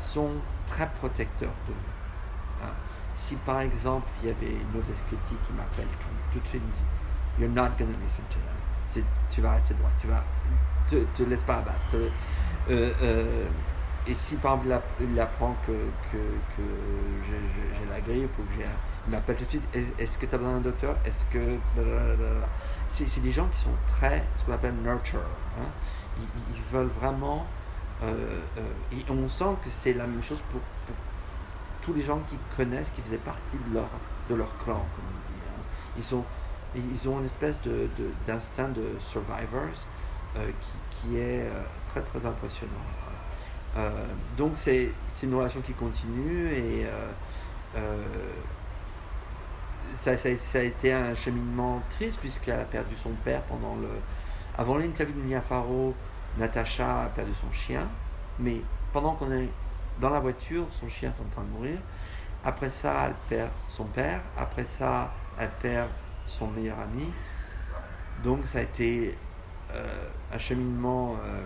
sont 0.07 0.31
très 0.67 0.89
protecteurs 1.01 1.55
de 1.67 1.73
vous. 1.73 2.65
hein. 2.67 2.73
Si 3.15 3.35
par 3.37 3.61
exemple 3.61 4.07
il 4.23 4.29
y 4.29 4.31
avait 4.31 4.53
une 4.53 4.69
mauvaise 4.73 5.03
critique 5.07 5.39
qui 5.47 5.53
m'appelle 5.55 5.89
tout, 6.33 6.39
de 6.41 6.47
suite 6.49 6.63
You're 7.39 7.49
not 7.49 7.71
gonna 7.79 7.97
listen 8.05 8.25
to. 8.31 8.37
C'est- 8.91 9.05
Tu 9.31 9.41
vas 9.41 9.53
rester 9.53 9.73
droit, 9.75 9.91
tu 10.01 10.07
vas. 10.07 10.23
Te, 10.89 10.97
te 11.17 11.23
laisse 11.23 11.43
pas 11.45 11.57
abattre. 11.57 11.95
euh, 11.95 12.11
euh, 13.03 13.47
et 14.07 14.15
si 14.15 14.35
par 14.37 14.55
exemple 14.55 14.67
il 14.67 14.73
app- 14.73 15.01
il 15.13 15.21
apprend 15.21 15.57
que, 15.67 15.73
que, 16.11 16.19
j'ai 17.29 17.91
la 17.91 18.01
grippe 18.01 18.31
ou 18.39 18.43
que 18.43 18.55
j'ai. 18.59 18.67
Il 19.07 19.13
m'appelle 19.13 19.37
tout 19.37 19.45
de 19.45 19.49
suite 19.51 19.63
Est- 19.75 20.01
Est-ce 20.01 20.19
que 20.19 20.27
tu 20.27 20.35
as 20.35 20.39
besoin 20.39 20.55
d'un 20.55 20.61
docteur? 20.61 20.97
Est-ce 21.05 21.25
que. 21.33 21.57
C'est 22.91 23.21
des 23.23 23.33
gens 23.33 23.47
qui 23.47 23.61
sont 23.63 23.71
très. 23.89 24.25
ce 24.39 24.45
qu'on 24.45 24.53
appelle 24.53 24.75
nurture. 24.75 25.21
hein. 25.61 25.67
Ils, 26.19 26.63
veulent 26.73 26.91
vraiment. 27.01 27.47
euh, 28.03 28.41
euh, 28.59 28.61
et 28.93 29.05
on 29.11 29.29
sent 29.29 29.57
que 29.65 29.71
c'est 29.71 29.95
la 29.95 30.07
même 30.07 30.23
chose 30.23 30.39
pour, 30.51 30.61
tous 31.81 31.93
les 31.95 32.03
gens 32.03 32.21
qui 32.29 32.37
connaissent, 32.57 32.91
qui 32.91 33.01
faisaient 33.03 33.17
partie 33.19 33.57
de 33.69 33.75
leur, 33.75 33.89
de 34.31 34.35
leur 34.37 34.57
clan, 34.65 34.85
comme 34.95 35.05
on 35.07 35.33
dit. 35.33 35.41
hein. 35.49 35.63
Ils, 35.97 36.05
sont, 36.05 36.25
ils 36.77 37.09
ont 37.09 37.19
une 37.19 37.25
espèce 37.25 37.61
de- 37.63 37.89
de- 37.99 38.13
d'instinct 38.27 38.69
de, 38.69 38.97
survivors 39.01 39.75
qui, 41.03 41.17
est 41.19 41.47
très 41.93 42.01
très 42.03 42.25
impressionnant. 42.27 42.73
Donc 44.37 44.53
c'est 44.57 44.91
une 45.23 45.35
relation 45.35 45.61
qui 45.61 45.73
continue 45.73 46.53
et 46.53 46.87
ça, 49.95 50.17
ça, 50.17 50.59
a 50.59 50.63
été 50.63 50.93
un 50.93 51.15
cheminement 51.15 51.83
triste 51.91 52.19
puisqu'elle 52.21 52.61
a 52.61 52.65
perdu 52.65 52.95
son 53.03 53.11
père 53.25 53.43
pendant 53.43 53.77
le... 53.77 53.89
Avant 54.57 54.77
l'interview 54.77 55.15
de 55.15 55.21
Mia 55.21 55.41
Farrow, 55.41 55.95
Natacha 56.39 57.05
a 57.05 57.07
perdu 57.07 57.33
son 57.41 57.53
chien, 57.53 57.89
mais 58.39 58.61
pendant 58.93 59.15
qu'on 59.15 59.31
est 59.33 59.49
dans 60.01 60.11
la 60.11 60.21
voiture, 60.21 60.67
son 60.81 60.89
chien 60.89 61.11
est 61.17 61.23
en 61.23 61.29
train 61.31 61.43
de 61.43 61.51
mourir. 61.51 61.79
Après 62.45 62.71
ça, 62.71 63.07
elle 63.07 63.15
perd 63.29 63.51
son 63.69 63.85
père. 63.85 64.21
Après 64.37 64.65
ça, 64.65 65.13
elle 65.39 65.51
perd 65.61 65.89
son 66.27 66.49
meilleur 66.49 66.79
ami. 66.81 67.13
Donc 68.23 68.47
ça 68.47 68.59
a 68.59 68.63
été 68.63 69.17
euh, 69.73 70.09
un 70.33 70.39
cheminement 70.39 71.17
euh, 71.25 71.43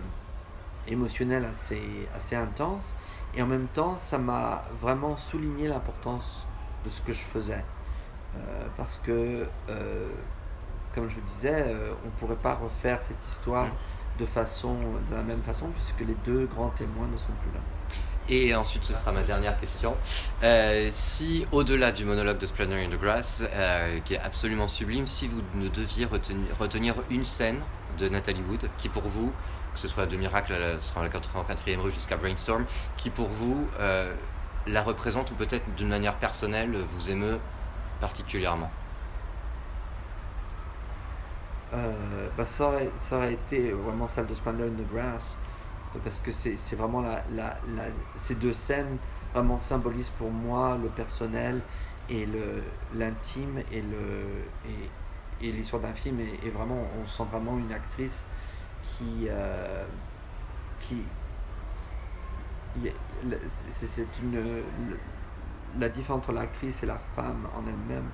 émotionnel 0.88 1.44
assez, 1.44 2.37
intense. 2.37 2.92
Et 3.35 3.42
en 3.42 3.46
même 3.46 3.66
temps, 3.68 3.96
ça 3.96 4.18
m'a 4.18 4.64
vraiment 4.81 5.16
souligné 5.16 5.68
l'importance 5.68 6.46
de 6.85 6.90
ce 6.90 7.01
que 7.03 7.12
je 7.12 7.22
faisais. 7.22 7.64
Euh, 8.37 8.66
parce 8.77 9.01
que, 9.05 9.46
comme 10.94 11.09
je 11.09 11.14
vous 11.14 11.27
disais, 11.27 11.66
on 12.03 12.07
ne 12.07 12.12
pourrait 12.18 12.42
pas 12.42 12.55
refaire 12.55 13.03
cette 13.03 13.22
histoire 13.27 13.66
de, 14.18 14.25
façon, 14.25 14.77
de 15.11 15.14
la 15.14 15.22
même 15.22 15.42
façon, 15.42 15.68
puisque 15.68 16.01
les 16.01 16.16
deux 16.25 16.46
grands 16.46 16.70
témoins 16.70 17.09
ne 17.12 17.18
sont 17.18 17.33
plus 17.42 17.53
là. 17.53 17.61
Et 18.29 18.55
ensuite, 18.55 18.85
ce 18.85 18.92
sera 18.92 19.12
ma 19.12 19.22
dernière 19.22 19.59
question. 19.61 19.94
Euh, 20.42 20.88
si, 20.92 21.46
au-delà 21.53 21.92
du 21.92 22.05
monologue 22.05 22.38
de 22.38 22.46
Splendor 22.46 22.79
in 22.79 22.88
the 22.88 23.01
Grass, 23.01 23.44
euh, 23.53 24.01
qui 24.05 24.14
est 24.14 24.18
absolument 24.18 24.66
sublime, 24.66 25.07
si 25.07 25.29
vous 25.29 25.40
ne 25.55 25.68
deviez 25.68 26.07
retenir, 26.07 26.46
retenir, 26.59 26.94
une 27.11 27.25
scène 27.25 27.61
de 27.99 28.09
Nathalie 28.09 28.42
Wood, 28.49 28.68
qui 28.79 28.88
pour 28.88 29.05
vous, 29.05 29.33
que 29.77 29.83
ce 29.83 29.89
soit 29.89 30.07
de 30.07 30.17
Miracle 30.17 30.55
sur 30.81 31.03
la 31.03 31.11
84e 31.11 31.79
rue 31.79 31.93
jusqu'à 31.93 32.17
Brainstorm, 32.17 32.65
qui 32.97 33.11
pour 33.11 33.29
vous 33.29 33.69
euh, 33.79 34.15
la 34.67 34.83
représente 34.83 35.31
ou 35.31 35.35
peut-être 35.35 35.75
d'une 35.77 35.89
manière 35.89 36.15
personnelle 36.15 36.75
vous 36.91 37.11
émeut 37.11 37.39
particulièrement 38.01 38.71
bah 42.39 42.47
ça, 42.47 42.69
aurait, 42.69 42.91
ça, 43.03 43.19
aurait, 43.19 43.35
été 43.35 43.73
vraiment 43.73 44.09
celle 44.09 44.27
de 44.27 44.35
Splendor 44.35 44.67
in 44.67 44.83
the 44.83 44.91
Grass 44.91 45.37
parce 46.03 46.19
que 46.21 46.33
c'est 46.33 46.77
vraiment 46.77 47.05
ces 48.17 48.35
deux 48.37 48.55
scènes 48.55 48.97
vraiment 49.35 49.59
symbolisent 49.59 50.12
pour 50.19 50.31
moi 50.31 50.79
le 50.83 50.89
personnel 50.89 51.61
et 52.09 52.27
l'intime 52.95 53.59
et 53.73 53.83
le 53.83 54.71
et, 55.43 55.47
et 55.47 55.53
l'histoire 55.53 55.83
d'un 55.83 55.93
film 55.93 56.19
et, 56.21 56.49
vraiment 56.49 56.83
on 57.03 57.07
sent 57.07 57.25
vraiment 57.31 57.59
une 57.59 57.73
actrice 57.73 58.25
qui 58.87 59.27
euh, 59.29 59.85
qui 60.81 61.03
c'est 63.68 64.07
une 64.22 64.62
la 65.79 65.88
différence 65.88 66.18
entre 66.18 66.33
l'actrice 66.33 66.83
et 66.83 66.87
la 66.87 66.99
femme 67.14 67.49
en 67.55 67.66
elle-même 67.66 68.09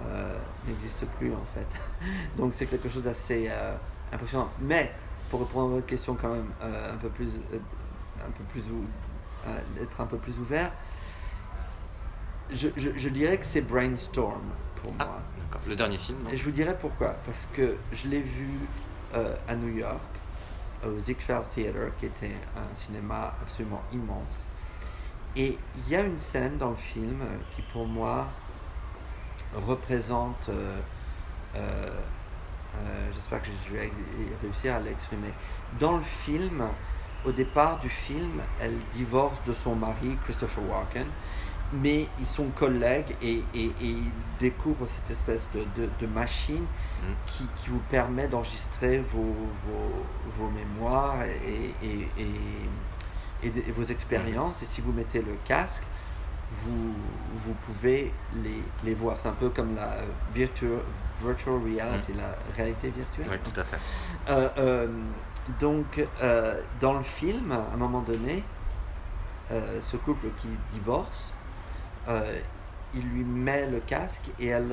euh, 0.00 0.36
n'existe 0.66 1.04
plus 1.18 1.32
en 1.32 1.44
fait 1.54 1.66
donc 2.36 2.54
c'est 2.54 2.66
quelque 2.66 2.88
chose 2.88 3.02
d'assez 3.02 3.48
euh, 3.50 3.74
impressionnant 4.12 4.50
mais 4.60 4.92
pour 5.30 5.40
répondre 5.40 5.66
à 5.66 5.74
votre 5.76 5.86
question 5.86 6.14
quand 6.14 6.32
même 6.32 6.50
euh, 6.62 6.94
un 6.94 6.96
peu 6.96 7.08
plus, 7.08 7.28
euh, 7.52 7.58
un 8.20 8.30
peu 8.30 8.44
plus 8.44 8.62
être 9.80 10.00
un 10.00 10.06
peu 10.06 10.18
plus 10.18 10.38
ouvert, 10.38 10.70
je, 12.50 12.68
je, 12.76 13.08
dirais 13.08 13.38
que 13.38 13.46
c'est 13.46 13.60
Brainstorm 13.60 14.42
pour 14.76 14.92
ah, 14.98 15.04
moi. 15.04 15.60
Le 15.66 15.76
dernier 15.76 15.96
film. 15.96 16.18
Et 16.30 16.36
je 16.36 16.44
vous 16.44 16.50
dirais 16.50 16.76
pourquoi. 16.78 17.14
Parce 17.24 17.48
que 17.54 17.76
je 17.92 18.08
l'ai 18.08 18.20
vu 18.20 18.48
à 19.14 19.54
New 19.54 19.76
York, 19.76 20.00
au 20.86 20.98
Ziegfeld 20.98 21.44
Theater, 21.54 21.90
qui 21.98 22.06
était 22.06 22.36
un 22.56 22.76
cinéma 22.76 23.34
absolument 23.42 23.82
immense. 23.92 24.46
Et 25.36 25.58
il 25.76 25.88
y 25.88 25.96
a 25.96 26.02
une 26.02 26.18
scène 26.18 26.58
dans 26.58 26.70
le 26.70 26.76
film 26.76 27.22
qui 27.54 27.62
pour 27.62 27.86
moi 27.86 28.26
représente 29.54 30.50
euh, 32.76 33.08
j'espère 33.14 33.42
que 33.42 33.48
je 33.66 33.72
vais 33.72 33.90
réussir 34.42 34.74
à 34.74 34.80
l'exprimer. 34.80 35.32
Dans 35.80 35.96
le 35.96 36.02
film, 36.02 36.62
au 37.24 37.32
départ 37.32 37.78
du 37.80 37.88
film, 37.88 38.40
elle 38.60 38.76
divorce 38.92 39.42
de 39.44 39.52
son 39.52 39.74
mari, 39.74 40.16
Christopher 40.24 40.62
Walken, 40.68 41.06
mais 41.72 42.06
ils 42.18 42.26
sont 42.26 42.46
collègues 42.56 43.14
et, 43.22 43.42
et, 43.54 43.70
ils 43.80 44.10
découvrent 44.40 44.86
cette 44.88 45.10
espèce 45.10 45.42
de, 45.54 45.88
de, 46.00 46.06
machine 46.06 46.62
mm. 46.62 47.06
qui, 47.26 47.44
qui, 47.58 47.70
vous 47.70 47.82
permet 47.90 48.26
d'enregistrer 48.28 48.98
vos, 48.98 49.34
vos, 49.66 50.06
vos, 50.38 50.50
mémoires 50.50 51.22
et, 51.24 51.74
et, 53.42 53.72
vos 53.72 53.84
expériences. 53.84 54.62
Et 54.62 54.66
si 54.66 54.80
vous 54.80 54.92
mettez 54.92 55.20
le 55.20 55.36
casque, 55.44 55.82
vous, 56.64 56.94
vous 57.44 57.54
pouvez 57.66 58.12
les, 58.42 58.62
les 58.84 58.94
voir. 58.94 59.18
C'est 59.20 59.28
un 59.28 59.32
peu 59.32 59.50
comme 59.50 59.76
la 59.76 59.98
virtual, 60.34 60.80
virtual 61.22 61.56
reality, 61.62 62.12
mm. 62.12 62.16
la 62.16 62.34
réalité 62.56 62.90
virtuelle. 62.90 63.28
Oui, 63.30 63.52
tout 63.52 63.60
à 63.60 63.64
fait. 63.64 63.78
Euh, 64.30 64.48
euh, 64.58 64.88
donc, 65.60 66.04
euh, 66.22 66.60
dans 66.80 66.94
le 66.94 67.02
film, 67.02 67.52
à 67.52 67.74
un 67.74 67.76
moment 67.76 68.00
donné, 68.00 68.42
ce 69.80 69.96
couple 69.96 70.26
qui 70.42 70.48
divorce, 70.74 71.32
il 72.94 73.02
lui 73.02 73.24
met 73.24 73.66
le 73.66 73.80
casque 73.80 74.30
et 74.40 74.46
elle 74.48 74.72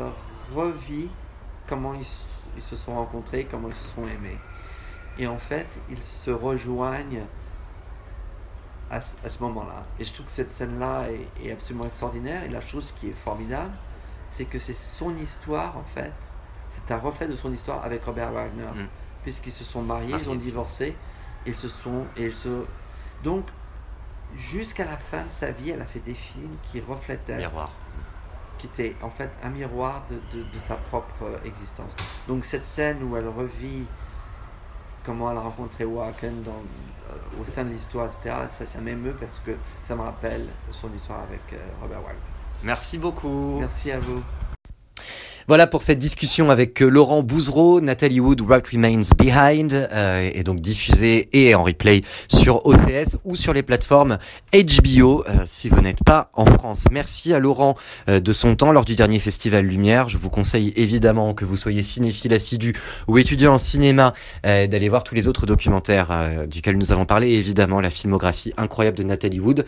revit 0.54 1.10
comment 1.68 1.94
ils, 1.94 2.06
ils, 2.56 2.64
se 2.64 2.76
sont 2.76 2.96
rencontrés, 2.96 3.46
comment 3.50 3.68
ils 3.68 3.76
se 3.76 3.96
sont 3.96 4.04
aimés. 4.04 4.38
Et 5.18 5.28
en 5.28 5.38
fait, 5.38 5.68
ils 5.90 6.02
se 6.04 6.32
rejoignent 6.32 7.24
à, 8.90 9.02
ce 9.02 9.40
moment-là. 9.42 9.84
Et 10.00 10.06
je 10.06 10.14
trouve 10.14 10.26
que 10.26 10.32
cette 10.32 10.52
scène-là 10.52 11.06
est, 11.44 11.52
absolument 11.52 11.86
extraordinaire. 11.86 12.44
Et 12.44 12.50
la 12.50 12.62
chose 12.62 12.94
qui 12.98 13.10
est 13.10 13.14
formidable, 13.24 13.72
c'est 14.30 14.46
que 14.46 14.60
c'est 14.60 14.78
son 14.78 15.16
histoire, 15.18 15.78
en 15.78 15.84
fait. 15.84 16.14
C'est 16.70 16.94
un 16.94 16.98
reflet 16.98 17.28
de 17.28 17.36
son 17.36 17.54
histoire 17.54 17.84
avec 17.84 18.04
Robert 18.04 18.32
Wagner. 18.32 18.64
Mm. 18.64 18.88
Puisqu'ils 19.24 19.54
se 19.54 19.64
sont 19.64 19.82
mariés, 19.82 20.16
ils 20.20 20.30
ont 20.30 20.36
divorcé, 20.36 20.96
ils 21.46 21.56
se 21.56 21.68
sont. 21.68 22.06
Et 22.16 22.30
se... 22.30 22.66
Donc, 23.24 23.46
jusqu'à 24.38 24.86
la 24.86 24.98
fin 24.98 25.24
de 25.24 25.32
sa 25.32 25.52
vie, 25.52 25.72
elle 25.72 25.82
a 25.82 25.86
fait 25.86 26.00
des 26.00 26.14
films 26.14 26.56
qui 26.72 26.82
reflétaient. 26.82 27.38
Miroir. 27.38 27.72
Qui 28.58 28.68
étaient 28.68 28.96
en 29.02 29.10
fait 29.10 29.30
un 29.44 29.50
miroir 29.50 30.04
de, 30.10 30.16
de, 30.38 30.44
de 30.44 30.60
sa 30.60 30.76
propre 30.76 31.40
existence. 31.44 31.92
Donc, 32.28 32.46
cette 32.46 32.66
scène 32.66 33.04
où 33.04 33.18
elle 33.18 33.28
revit 33.28 33.86
comment 35.06 35.32
elle 35.32 35.38
a 35.38 35.42
rencontré 35.42 35.86
Waken 35.86 36.44
dans, 36.44 36.52
euh, 36.52 37.42
au 37.42 37.46
sein 37.46 37.64
de 37.64 37.70
l'histoire, 37.70 38.08
etc. 38.08 38.36
Ça, 38.52 38.66
ça 38.66 38.80
m'émeut 38.80 39.16
parce 39.20 39.40
que 39.46 39.52
ça 39.84 39.96
me 39.96 40.02
rappelle 40.02 40.48
son 40.72 40.92
histoire 40.94 41.22
avec 41.22 41.42
euh, 41.54 41.58
Robert 41.82 42.02
Wagner. 42.02 42.20
Merci 42.64 42.98
beaucoup. 42.98 43.58
Merci 43.60 43.92
à 43.92 44.00
vous. 44.00 44.24
Voilà 45.48 45.68
pour 45.68 45.84
cette 45.84 46.00
discussion 46.00 46.50
avec 46.50 46.82
euh, 46.82 46.90
Laurent 46.90 47.22
Bouzereau, 47.22 47.80
Nathalie 47.80 48.20
Wood, 48.20 48.42
What 48.42 48.64
Remains 48.74 49.04
Behind, 49.16 49.74
euh, 49.74 50.28
et 50.34 50.42
donc 50.42 50.60
diffusée 50.60 51.30
et 51.34 51.54
en 51.54 51.62
replay 51.62 52.02
sur 52.28 52.66
OCS 52.66 53.18
ou 53.26 53.36
sur 53.36 53.54
les 53.54 53.62
plateformes 53.62 54.18
HBO 54.52 55.24
euh, 55.30 55.44
si 55.46 55.70
vous 55.70 55.82
n'êtes 55.82 56.04
pas 56.04 56.32
en 56.34 56.48
France. 56.48 56.86
Merci 56.90 57.32
à 57.32 57.38
Laurent 57.38 57.78
euh, 58.10 58.20
de 58.20 58.34
son 58.34 58.56
temps 58.56 58.72
lors 58.72 58.86
du 58.86 58.96
dernier 58.96 59.20
Festival 59.20 59.68
Lumière. 59.68 60.10
Je 60.10 60.18
vous 60.18 60.32
conseille 60.32 60.74
évidemment 60.78 61.36
que 61.36 61.46
vous 61.46 61.56
soyez 61.56 61.84
cinéphile 61.84 62.34
assidu 62.34 62.74
ou 63.08 63.20
étudiant 63.20 63.54
en 63.54 63.60
cinéma 63.60 64.14
d'aller 64.44 64.90
voir 64.90 65.04
tous 65.04 65.14
les 65.14 65.28
autres 65.28 65.46
documentaires 65.46 66.48
duquel 66.48 66.78
nous 66.78 66.92
avons 66.92 67.06
parlé 67.06 67.30
et 67.30 67.38
évidemment 67.38 67.82
la 67.82 67.92
filmographie 67.92 68.54
incroyable 68.58 68.98
de 68.98 69.04
Nathalie 69.04 69.40
Wood. 69.40 69.66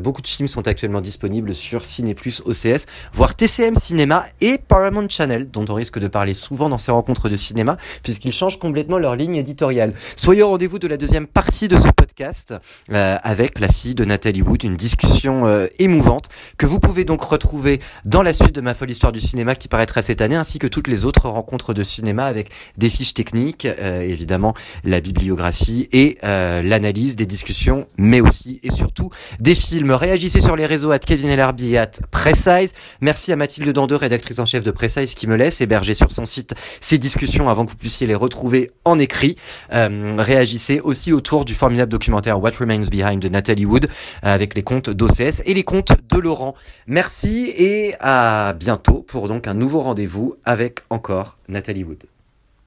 beaucoup 0.00 0.22
de 0.22 0.26
films 0.26 0.48
sont 0.48 0.66
actuellement 0.66 1.00
disponibles 1.00 1.54
sur 1.54 1.84
Ciné 1.84 2.14
Plus 2.14 2.42
OCS, 2.46 2.86
voire 3.12 3.34
TCM 3.34 3.74
Cinéma 3.74 4.24
et 4.40 4.58
Paramount 4.58 5.09
Channel, 5.10 5.50
dont 5.50 5.64
on 5.68 5.74
risque 5.74 5.98
de 5.98 6.08
parler 6.08 6.34
souvent 6.34 6.68
dans 6.68 6.78
ces 6.78 6.92
rencontres 6.92 7.28
de 7.28 7.36
cinéma, 7.36 7.76
puisqu'ils 8.02 8.32
changent 8.32 8.58
complètement 8.58 8.98
leur 8.98 9.16
ligne 9.16 9.36
éditoriale. 9.36 9.92
Soyez 10.16 10.42
au 10.42 10.48
rendez-vous 10.48 10.78
de 10.78 10.86
la 10.86 10.96
deuxième 10.96 11.26
partie 11.26 11.68
de 11.68 11.76
ce 11.76 11.88
podcast 11.88 12.54
euh, 12.92 13.16
avec 13.22 13.58
la 13.60 13.68
fille 13.68 13.94
de 13.94 14.04
Nathalie 14.04 14.42
Wood, 14.42 14.62
une 14.64 14.76
discussion 14.76 15.46
euh, 15.46 15.66
émouvante 15.78 16.28
que 16.58 16.66
vous 16.66 16.80
pouvez 16.80 17.04
donc 17.04 17.22
retrouver 17.22 17.80
dans 18.04 18.22
la 18.22 18.32
suite 18.32 18.54
de 18.54 18.60
ma 18.60 18.74
folle 18.74 18.90
histoire 18.90 19.12
du 19.12 19.20
cinéma 19.20 19.54
qui 19.54 19.68
paraîtra 19.68 20.02
cette 20.02 20.20
année, 20.20 20.36
ainsi 20.36 20.58
que 20.58 20.66
toutes 20.66 20.88
les 20.88 21.04
autres 21.04 21.28
rencontres 21.28 21.74
de 21.74 21.82
cinéma 21.82 22.24
avec 22.24 22.50
des 22.76 22.88
fiches 22.88 23.14
techniques, 23.14 23.66
euh, 23.66 24.02
évidemment 24.02 24.54
la 24.84 25.00
bibliographie 25.00 25.88
et 25.92 26.18
l'analyse 26.22 27.16
des 27.16 27.26
discussions, 27.26 27.86
mais 27.96 28.20
aussi 28.20 28.60
et 28.62 28.70
surtout 28.70 29.10
des 29.38 29.54
films. 29.54 29.92
Réagissez 29.92 30.40
sur 30.40 30.56
les 30.56 30.66
réseaux 30.66 30.90
à 30.90 30.98
Kevin 30.98 31.28
Ellerby 31.28 31.74
et 31.74 31.78
at 31.78 31.92
Precise. 32.10 32.74
Merci 33.00 33.32
à 33.32 33.36
Mathilde 33.36 33.70
Dandeux, 33.72 33.96
rédactrice 33.96 34.38
en 34.38 34.46
chef 34.46 34.64
de 34.64 34.70
Precise 34.70 34.99
qui 35.06 35.26
me 35.26 35.36
laisse 35.36 35.60
héberger 35.60 35.94
sur 35.94 36.10
son 36.10 36.26
site 36.26 36.54
ces 36.80 36.98
discussions 36.98 37.48
avant 37.48 37.64
que 37.64 37.70
vous 37.70 37.76
puissiez 37.76 38.06
les 38.06 38.14
retrouver 38.14 38.70
en 38.84 38.98
écrit. 38.98 39.36
Euh, 39.72 40.16
réagissez 40.18 40.80
aussi 40.80 41.12
autour 41.12 41.44
du 41.44 41.54
formidable 41.54 41.90
documentaire 41.90 42.40
What 42.40 42.52
Remains 42.58 42.86
Behind 42.90 43.20
de 43.20 43.28
Nathalie 43.28 43.66
Wood 43.66 43.86
euh, 43.86 43.88
avec 44.34 44.54
les 44.54 44.62
comptes 44.62 44.90
d'OCS 44.90 45.42
et 45.44 45.54
les 45.54 45.64
comptes 45.64 45.92
de 46.10 46.18
Laurent. 46.18 46.54
Merci 46.86 47.52
et 47.56 47.94
à 48.00 48.54
bientôt 48.58 49.04
pour 49.06 49.28
donc 49.28 49.46
un 49.46 49.54
nouveau 49.54 49.80
rendez-vous 49.80 50.36
avec 50.44 50.80
encore 50.90 51.38
Nathalie 51.48 51.84
Wood. 51.84 52.09